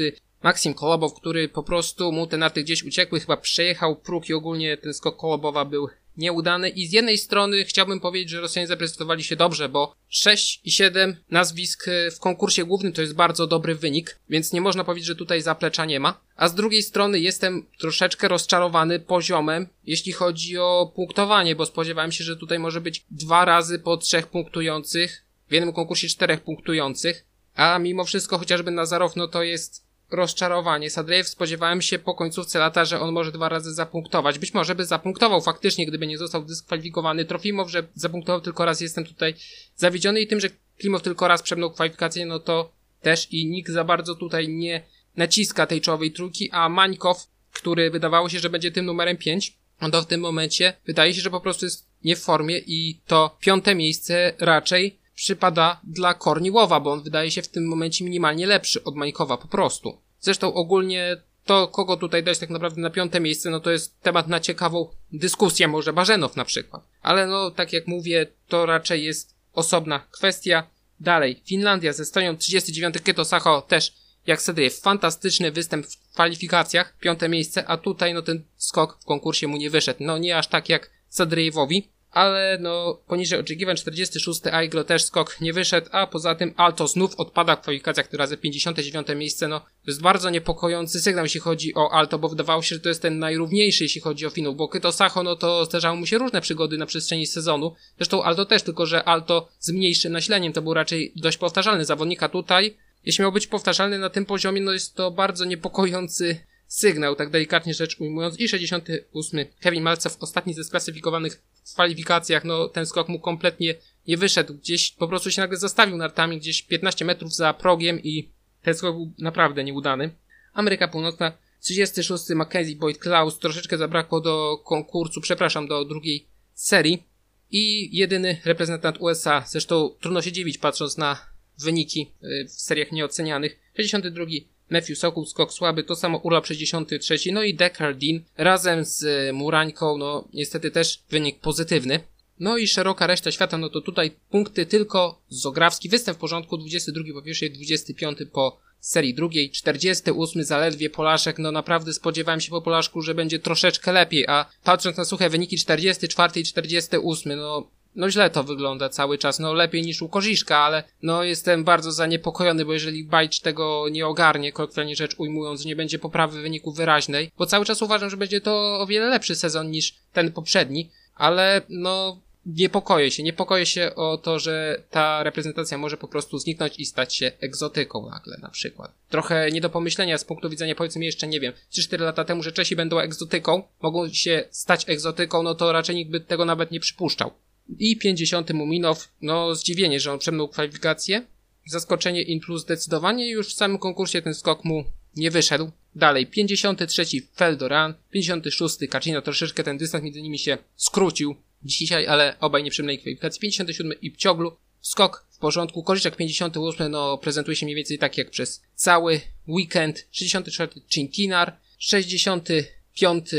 Maksim 0.43 0.75
Kolobow, 0.75 1.15
który 1.15 1.49
po 1.49 1.63
prostu 1.63 2.13
mu 2.13 2.27
te 2.27 2.37
narty 2.37 2.63
gdzieś 2.63 2.85
uciekły, 2.85 3.21
chyba 3.21 3.37
przejechał 3.37 3.97
próg 3.97 4.29
i 4.29 4.35
ogólnie 4.35 4.77
ten 4.77 4.95
skok 4.95 5.17
Kolobowa 5.17 5.65
był 5.65 5.89
nieudany 6.19 6.69
i 6.69 6.87
z 6.87 6.93
jednej 6.93 7.19
strony 7.19 7.65
chciałbym 7.65 8.01
powiedzieć, 8.01 8.31
że 8.31 8.41
Rosjanie 8.41 8.67
zaprezentowali 8.69 9.25
się 9.25 9.37
dobrze, 9.37 9.69
bo 9.69 9.95
6 10.09 10.61
i 10.65 10.71
7 10.71 11.17
nazwisk 11.31 11.89
e, 11.89 12.11
w 12.11 12.21
konkursie 12.21 12.65
głównym 12.65 12.93
to 12.93 13.01
jest 13.01 13.15
bardzo 13.15 13.47
dobry 13.47 13.75
wynik, 13.75 14.19
więc 14.29 14.53
nie 14.53 14.61
można 14.61 14.85
powiedzieć, 14.85 15.07
że 15.07 15.17
tutaj 15.17 15.43
zaplecza 15.43 15.85
nie 15.85 16.01
ma. 16.01 16.21
A 16.37 16.49
z 16.49 16.55
drugiej 16.55 16.83
strony 16.83 17.21
jestem 17.21 17.67
troszeczkę 17.79 18.29
rozczarowany 18.29 19.01
poziomem, 19.01 19.69
jeśli 19.85 20.13
chodzi 20.13 20.59
o 20.59 20.93
punktowanie, 20.97 21.57
bo 21.57 21.67
spodziewałem 21.67 22.13
się, 22.13 22.25
że 22.25 22.37
tutaj 22.37 22.59
może 22.59 22.81
być 22.81 23.05
dwa 23.11 23.45
razy 23.45 23.79
po 23.79 23.97
trzech 23.97 24.27
punktujących, 24.27 25.25
w 25.49 25.53
jednym 25.53 25.73
konkursie 25.73 26.09
czterech 26.09 26.41
punktujących, 26.41 27.25
a 27.55 27.79
mimo 27.79 28.05
wszystko 28.05 28.39
chociażby 28.39 28.71
Nazarow, 28.71 29.17
no 29.17 29.29
to 29.29 29.43
jest 29.43 29.88
rozczarowanie. 30.11 30.91
Sadrejew 30.91 31.29
spodziewałem 31.29 31.83
się 31.83 31.99
po 31.99 32.15
końcówce 32.15 32.59
lata, 32.59 32.85
że 32.85 33.01
on 33.01 33.13
może 33.13 33.33
dwa 33.33 33.49
razy 33.49 33.75
zapunktować. 33.75 34.39
Być 34.39 34.55
może 34.55 34.75
by 34.75 34.85
zapunktował 34.85 35.41
faktycznie, 35.41 35.87
gdyby 35.87 36.07
nie 36.07 36.19
został 36.19 36.45
dyskwalifikowany. 36.45 37.25
Trofimow, 37.25 37.71
że 37.71 37.87
zapunktował 37.95 38.41
tylko 38.41 38.65
raz, 38.65 38.81
jestem 38.81 39.05
tutaj 39.05 39.35
zawiedziony 39.77 40.21
i 40.21 40.27
tym, 40.27 40.41
że 40.41 40.49
Klimow 40.79 41.03
tylko 41.03 41.29
raz 41.29 41.43
przebnął 41.43 41.71
kwalifikację, 41.71 42.27
no 42.27 42.39
to 42.39 42.73
też 43.01 43.33
i 43.33 43.47
nikt 43.47 43.71
za 43.71 43.85
bardzo 43.85 44.15
tutaj 44.15 44.49
nie 44.49 44.83
naciska 45.17 45.67
tej 45.67 45.81
czołowej 45.81 46.13
trójki, 46.13 46.51
a 46.51 46.69
Mańkow, 46.69 47.27
który 47.53 47.91
wydawało 47.91 48.29
się, 48.29 48.39
że 48.39 48.51
będzie 48.51 48.71
tym 48.71 48.85
numerem 48.85 49.17
5, 49.17 49.57
on 49.81 49.91
to 49.91 50.03
w 50.03 50.07
tym 50.07 50.21
momencie 50.21 50.73
wydaje 50.87 51.15
się, 51.15 51.21
że 51.21 51.31
po 51.31 51.41
prostu 51.41 51.67
jest 51.67 51.89
nie 52.05 52.17
w 52.17 52.23
formie 52.23 52.59
i 52.59 53.01
to 53.07 53.37
piąte 53.41 53.75
miejsce 53.75 54.33
raczej 54.39 54.99
przypada 55.19 55.81
dla 55.85 56.15
Korniłowa, 56.15 56.81
bo 56.81 56.93
on 56.93 57.03
wydaje 57.03 57.31
się 57.31 57.43
w 57.43 57.49
tym 57.49 57.67
momencie 57.67 58.05
minimalnie 58.05 58.47
lepszy 58.47 58.85
od 58.85 58.97
Majkowa 58.97 59.37
po 59.37 59.49
prostu. 59.49 59.99
Zresztą 60.21 60.55
ogólnie 60.55 61.17
to, 61.45 61.69
kogo 61.69 61.97
tutaj 61.97 62.23
dać 62.23 62.39
tak 62.39 62.51
naprawdę 62.51 62.81
na 62.81 62.91
piąte 62.91 63.21
miejsce, 63.21 63.51
no 63.51 63.61
to 63.61 63.71
jest 63.71 64.01
temat 64.01 64.29
na 64.29 64.41
ciekawą 64.41 64.89
dyskusję, 65.13 65.69
może 65.69 65.93
Barzenow 65.93 66.37
na 66.37 66.45
przykład. 66.45 66.83
Ale 67.03 67.27
no, 67.27 67.51
tak 67.51 67.73
jak 67.73 67.87
mówię, 67.87 68.27
to 68.49 68.67
raczej 68.67 69.05
jest 69.05 69.35
osobna 69.53 69.99
kwestia. 70.11 70.67
Dalej, 71.01 71.43
Finlandia 71.45 71.93
ze 71.93 72.03
Estonią 72.03 72.37
39 72.37 72.95
Keto 73.05 73.25
Sacho 73.25 73.63
też 73.63 73.93
jak 74.27 74.43
Sedryjew. 74.43 74.81
Fantastyczny 74.81 75.53
występ 75.53 75.87
w 75.87 76.13
kwalifikacjach, 76.13 76.99
piąte 77.01 77.29
miejsce, 77.29 77.67
a 77.67 77.77
tutaj 77.77 78.15
no 78.15 78.23
ten 78.23 78.45
skok 78.57 78.99
w 79.01 79.05
konkursie 79.05 79.49
mu 79.49 79.57
nie 79.57 79.71
wyszedł. 79.71 79.99
No 80.03 80.19
nie 80.19 80.39
aż 80.39 80.49
tak 80.49 80.69
jak 80.69 80.91
Sadryjewowi. 81.09 81.89
Ale 82.19 82.59
no 82.61 83.01
poniżej 83.07 83.41
oczekiwań 83.41 83.77
46 83.77 84.47
Aiglo 84.47 84.85
też 84.85 85.05
skok 85.05 85.41
nie 85.41 85.53
wyszedł, 85.53 85.89
a 85.93 86.07
poza 86.07 86.35
tym 86.35 86.55
Alto 86.57 86.89
znów 86.89 87.15
odpada 87.17 87.57
w 87.57 87.61
kwalifikacjach, 87.61 88.09
która 88.09 88.27
za 88.27 88.37
59 88.37 89.07
miejsce, 89.17 89.49
no 89.49 89.61
to 89.61 89.67
jest 89.87 90.03
bardzo 90.03 90.31
niepokojący 90.31 91.01
sygnał 91.01 91.25
jeśli 91.25 91.41
chodzi 91.41 91.75
o 91.75 91.93
Alto, 91.93 92.19
bo 92.19 92.29
wydawało 92.29 92.63
się, 92.63 92.75
że 92.75 92.81
to 92.81 92.89
jest 92.89 93.03
ten 93.03 93.19
najrówniejszy 93.19 93.85
jeśli 93.85 94.01
chodzi 94.01 94.27
o 94.27 94.31
finał, 94.31 94.55
bo 94.55 94.69
Kyto 94.69 94.93
Sacho, 94.93 95.23
no 95.23 95.37
to 95.37 95.65
zdarzały 95.65 95.97
mu 95.97 96.07
się 96.07 96.19
różne 96.19 96.41
przygody 96.41 96.79
na 96.79 96.87
przestrzeni 96.87 97.27
sezonu, 97.27 97.75
zresztą 97.97 98.23
Alto 98.23 98.45
też, 98.45 98.63
tylko 98.63 98.87
że 98.87 99.05
Alto 99.05 99.49
z 99.59 99.73
mniejszym 99.73 100.13
naśleniem, 100.13 100.53
to 100.53 100.63
był 100.63 100.75
raczej 100.75 101.13
dość 101.17 101.39
powtarzalny 101.39 101.85
zawodnika 101.85 102.29
tutaj, 102.29 102.77
jeśli 103.05 103.23
miał 103.23 103.33
być 103.33 103.47
powtarzalny 103.47 103.99
na 103.99 104.11
tym 104.11 104.27
poziomie, 104.27 104.61
no 104.61 104.73
jest 104.73 104.95
to 104.95 105.11
bardzo 105.11 105.45
niepokojący 105.45 106.41
sygnał, 106.69 107.17
tak 107.17 107.31
delikatnie 107.31 107.75
rzecz 107.75 108.01
ujmując. 108.01 108.41
I 108.41 108.49
68 108.49 109.47
Kevin 109.61 109.83
Malcew, 109.83 110.17
ostatni 110.21 110.55
ze 110.55 110.65
sklasyfikowanych 110.65 111.43
w 111.71 111.75
kwalifikacjach, 111.75 112.45
no 112.45 112.69
ten 112.69 112.87
skok 112.87 113.09
mu 113.09 113.21
kompletnie 113.21 113.75
nie 114.09 114.17
wyszedł. 114.17 114.55
Gdzieś 114.55 114.91
po 114.91 115.09
prostu 115.09 115.31
się 115.31 115.43
nagle 115.43 115.57
zastawił 115.57 115.97
nartami, 115.97 116.39
gdzieś 116.39 116.63
15 116.63 117.05
metrów 117.05 117.35
za 117.35 117.55
progiem 117.55 118.03
i 118.03 118.29
ten 118.63 118.75
skok 118.75 118.95
był 118.95 119.13
naprawdę 119.19 119.65
nieudany. 119.65 120.11
Ameryka 120.53 120.89
Północna, 120.89 121.33
36 121.61 122.29
Mackenzie 122.29 122.77
Boyd 122.77 122.99
Klaus, 122.99 123.39
troszeczkę 123.39 123.79
zabrakło 123.79 124.21
do 124.21 124.59
konkursu, 124.65 125.21
przepraszam, 125.21 125.69
do 125.69 125.85
drugiej 125.85 126.27
serii. 126.55 127.03
I 127.51 127.97
jedyny 127.97 128.41
reprezentant 128.45 128.97
USA, 129.01 129.45
zresztą 129.47 129.91
trudno 130.01 130.23
się 130.23 130.33
dziwić 130.33 130.59
patrząc 130.59 130.97
na 130.97 131.27
wyniki 131.59 132.13
y, 132.23 132.45
w 132.49 132.51
seriach 132.51 132.93
nieocenianych. 132.93 133.59
62 133.77 134.25
Matthew 134.71 134.99
Sokół, 134.99 135.27
skok 135.27 135.53
słaby, 135.53 135.85
to 135.85 135.97
samo 135.97 136.19
Urlop 136.19 136.47
63, 136.47 137.33
no 137.33 137.43
i 137.43 137.55
Dean 137.55 138.21
razem 138.37 138.85
z 138.85 139.03
y, 139.03 139.33
Murańką, 139.33 139.99
no 139.99 140.29
niestety 140.35 140.71
też 140.71 141.03
wynik 141.11 141.41
pozytywny. 141.41 142.01
No 142.41 142.57
i 142.57 142.69
szeroka 142.69 143.07
reszta 143.07 143.31
świata, 143.31 143.59
no 143.59 143.69
to 143.69 143.81
tutaj 143.81 144.11
punkty 144.31 144.67
tylko 144.67 145.23
Zograwski, 145.29 145.89
występ 145.89 146.19
w 146.19 146.21
porządku, 146.21 146.57
22 146.57 147.05
po 147.15 147.23
pierwszej, 147.23 147.51
25 147.51 148.19
po 148.33 148.59
serii 148.81 149.15
drugiej, 149.15 149.51
48 149.51 150.45
zaledwie 150.45 150.91
Polaszek, 150.91 151.39
no 151.39 151.53
naprawdę 151.53 151.93
spodziewałem 151.93 152.41
się 152.41 152.51
po 152.51 152.63
Polaszku, 152.63 153.03
że 153.03 153.15
będzie 153.15 153.39
troszeczkę 153.39 153.93
lepiej, 153.93 154.27
a 154.29 154.47
patrząc 154.65 154.97
na 154.97 155.05
suche 155.05 155.31
wyniki 155.31 155.59
44 155.59 156.41
i 156.41 156.45
48, 156.45 157.39
no 157.39 157.71
no 157.99 158.11
źle 158.11 158.31
to 158.31 158.45
wygląda 158.45 158.89
cały 158.89 159.19
czas, 159.19 159.39
no 159.39 159.53
lepiej 159.53 159.83
niż 159.83 160.03
u 160.03 160.09
Korziszka, 160.09 160.59
ale 160.59 160.83
no 161.03 161.23
jestem 161.23 161.65
bardzo 161.65 161.93
zaniepokojony, 161.93 162.65
bo 162.65 162.73
jeżeli 162.73 163.05
Bajcz 163.05 163.41
tego 163.41 163.89
nie 163.91 164.07
ogarnie, 164.07 164.53
kolokwialnie 164.53 164.97
rzecz 164.97 165.15
ujmując, 165.19 165.65
nie 165.65 165.77
będzie 165.77 165.99
poprawy 165.99 166.43
wyniku 166.43 166.73
wyraźnej, 166.73 167.31
bo 167.39 167.47
cały 167.47 167.65
czas 167.65 167.83
uważam, 167.83 168.11
że 168.11 168.17
będzie 168.17 168.41
to 168.41 168.81
o 168.81 168.87
wiele 168.87 169.07
lepszy 169.07 169.35
sezon 169.35 169.71
niż 169.71 169.95
ten 170.13 170.33
poprzedni, 170.33 170.91
ale 171.15 171.63
no 171.69 172.21
niepokoję 172.47 173.11
się, 173.11 173.23
niepokoję 173.23 173.67
się 173.67 173.95
o 173.95 174.19
to, 174.19 174.39
że 174.39 174.83
ta 174.91 175.23
reprezentacja 175.23 175.79
może 175.79 175.97
po 175.97 176.09
prostu 176.09 176.39
zniknąć 176.39 176.79
i 176.79 176.87
stać 176.87 177.17
się 177.17 177.33
egzotyką 177.41 178.11
nagle 178.11 178.39
na 178.43 178.49
przykład. 178.49 178.93
Trochę 179.09 179.51
nie 179.51 179.61
do 179.61 179.71
pomyślenia 179.71 180.19
z 180.19 180.25
punktu 180.25 180.51
widzenia 180.51 180.75
powiedzmy 180.75 181.05
jeszcze 181.05 181.29
nie 181.29 181.41
wiem, 181.41 181.53
3-4 181.73 182.01
lata 182.01 182.25
temu, 182.25 182.43
że 182.43 182.53
Czesi 182.53 182.77
będą 182.77 182.99
egzotyką, 182.99 183.63
mogą 183.83 184.09
się 184.09 184.45
stać 184.51 184.89
egzotyką, 184.89 185.43
no 185.43 185.55
to 185.55 185.73
raczej 185.73 185.97
nikt 185.97 186.11
by 186.11 186.21
tego 186.21 186.45
nawet 186.45 186.71
nie 186.71 186.81
przypuszczał. 186.81 187.31
I 187.79 187.97
50 187.97 188.53
Muminow, 188.53 189.09
no 189.23 189.55
zdziwienie, 189.55 190.01
że 190.01 190.13
on 190.13 190.19
przemnął 190.19 190.49
kwalifikację. 190.49 191.27
Zaskoczenie 191.67 192.23
in 192.23 192.41
plus 192.41 192.63
zdecydowanie 192.63 193.31
już 193.31 193.49
w 193.49 193.57
samym 193.57 193.79
konkursie 193.79 194.23
ten 194.23 194.35
skok 194.35 194.65
mu 194.65 194.85
nie 195.17 195.31
wyszedł. 195.31 195.71
Dalej, 195.95 196.27
53 196.27 197.05
Feldoran, 197.37 197.95
56 198.11 198.77
Kaczyna, 198.91 199.23
troszeczkę 199.23 199.65
ten 199.65 199.79
dystans 199.79 200.05
między 200.05 200.23
nimi 200.23 200.39
się 200.39 200.59
skrócił 200.77 201.37
dzisiaj, 201.63 202.07
ale 202.07 202.37
obaj 202.41 202.63
nie 202.63 202.71
przemnęli 202.71 202.99
kwalifikacji. 202.99 203.41
57 203.41 203.93
i 204.03 204.11
Pcioglu, 204.11 204.57
skok 204.81 205.27
w 205.31 205.39
porządku. 205.39 205.83
Koryczek 205.83 206.17
58, 206.17 206.91
no 206.91 207.19
prezentuje 207.19 207.57
się 207.57 207.67
mniej 207.67 207.77
więcej 207.77 207.99
tak 207.99 208.19
jak 208.19 208.31
przez 208.31 208.63
cały 208.75 209.21
weekend. 209.49 210.07
64 210.11 210.73
Chinkinar, 210.89 211.57
65 211.79 213.31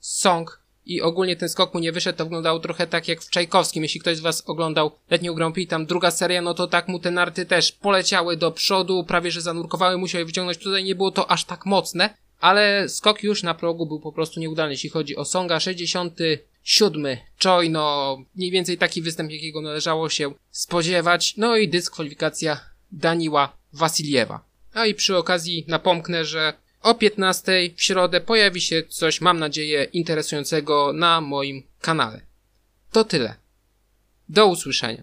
Song, 0.00 0.60
i 0.86 1.02
ogólnie 1.02 1.36
ten 1.36 1.48
skok 1.48 1.74
mu 1.74 1.80
nie 1.80 1.92
wyszedł, 1.92 2.18
to 2.18 2.24
wyglądało 2.24 2.58
trochę 2.58 2.86
tak 2.86 3.08
jak 3.08 3.22
w 3.22 3.30
Czajkowskim. 3.30 3.82
Jeśli 3.82 4.00
ktoś 4.00 4.16
z 4.16 4.20
was 4.20 4.42
oglądał 4.46 4.90
letnią 5.10 5.52
Prix, 5.52 5.70
tam 5.70 5.86
druga 5.86 6.10
seria, 6.10 6.42
no 6.42 6.54
to 6.54 6.66
tak 6.66 6.88
mu 6.88 6.98
te 6.98 7.10
narty 7.10 7.46
też 7.46 7.72
poleciały 7.72 8.36
do 8.36 8.50
przodu, 8.50 9.04
prawie 9.04 9.30
że 9.30 9.40
zanurkowały, 9.40 9.98
musiał 9.98 10.18
je 10.18 10.24
wyciągnąć. 10.24 10.58
Tutaj 10.58 10.84
nie 10.84 10.94
było 10.94 11.10
to 11.10 11.30
aż 11.30 11.44
tak 11.44 11.66
mocne, 11.66 12.14
ale 12.40 12.88
skok 12.88 13.22
już 13.22 13.42
na 13.42 13.54
progu 13.54 13.86
był 13.86 14.00
po 14.00 14.12
prostu 14.12 14.40
nieudany, 14.40 14.70
jeśli 14.70 14.90
chodzi 14.90 15.16
o 15.16 15.24
Songa. 15.24 15.60
67 15.60 17.16
Choi, 17.42 17.70
no 17.70 18.16
mniej 18.34 18.50
więcej 18.50 18.78
taki 18.78 19.02
występ, 19.02 19.30
jakiego 19.30 19.60
należało 19.60 20.08
się 20.08 20.34
spodziewać. 20.50 21.34
No 21.36 21.56
i 21.56 21.68
dyskwalifikacja 21.68 22.60
Daniła 22.92 23.56
Wasiliewa. 23.72 24.44
A 24.74 24.86
i 24.86 24.94
przy 24.94 25.16
okazji 25.16 25.64
napomknę, 25.68 26.24
że 26.24 26.52
o 26.86 26.94
15 26.94 27.70
w 27.76 27.82
środę 27.82 28.20
pojawi 28.20 28.60
się 28.60 28.82
coś, 28.82 29.20
mam 29.20 29.38
nadzieję, 29.38 29.84
interesującego 29.84 30.92
na 30.92 31.20
moim 31.20 31.62
kanale. 31.80 32.20
To 32.92 33.04
tyle. 33.04 33.34
Do 34.28 34.46
usłyszenia. 34.46 35.02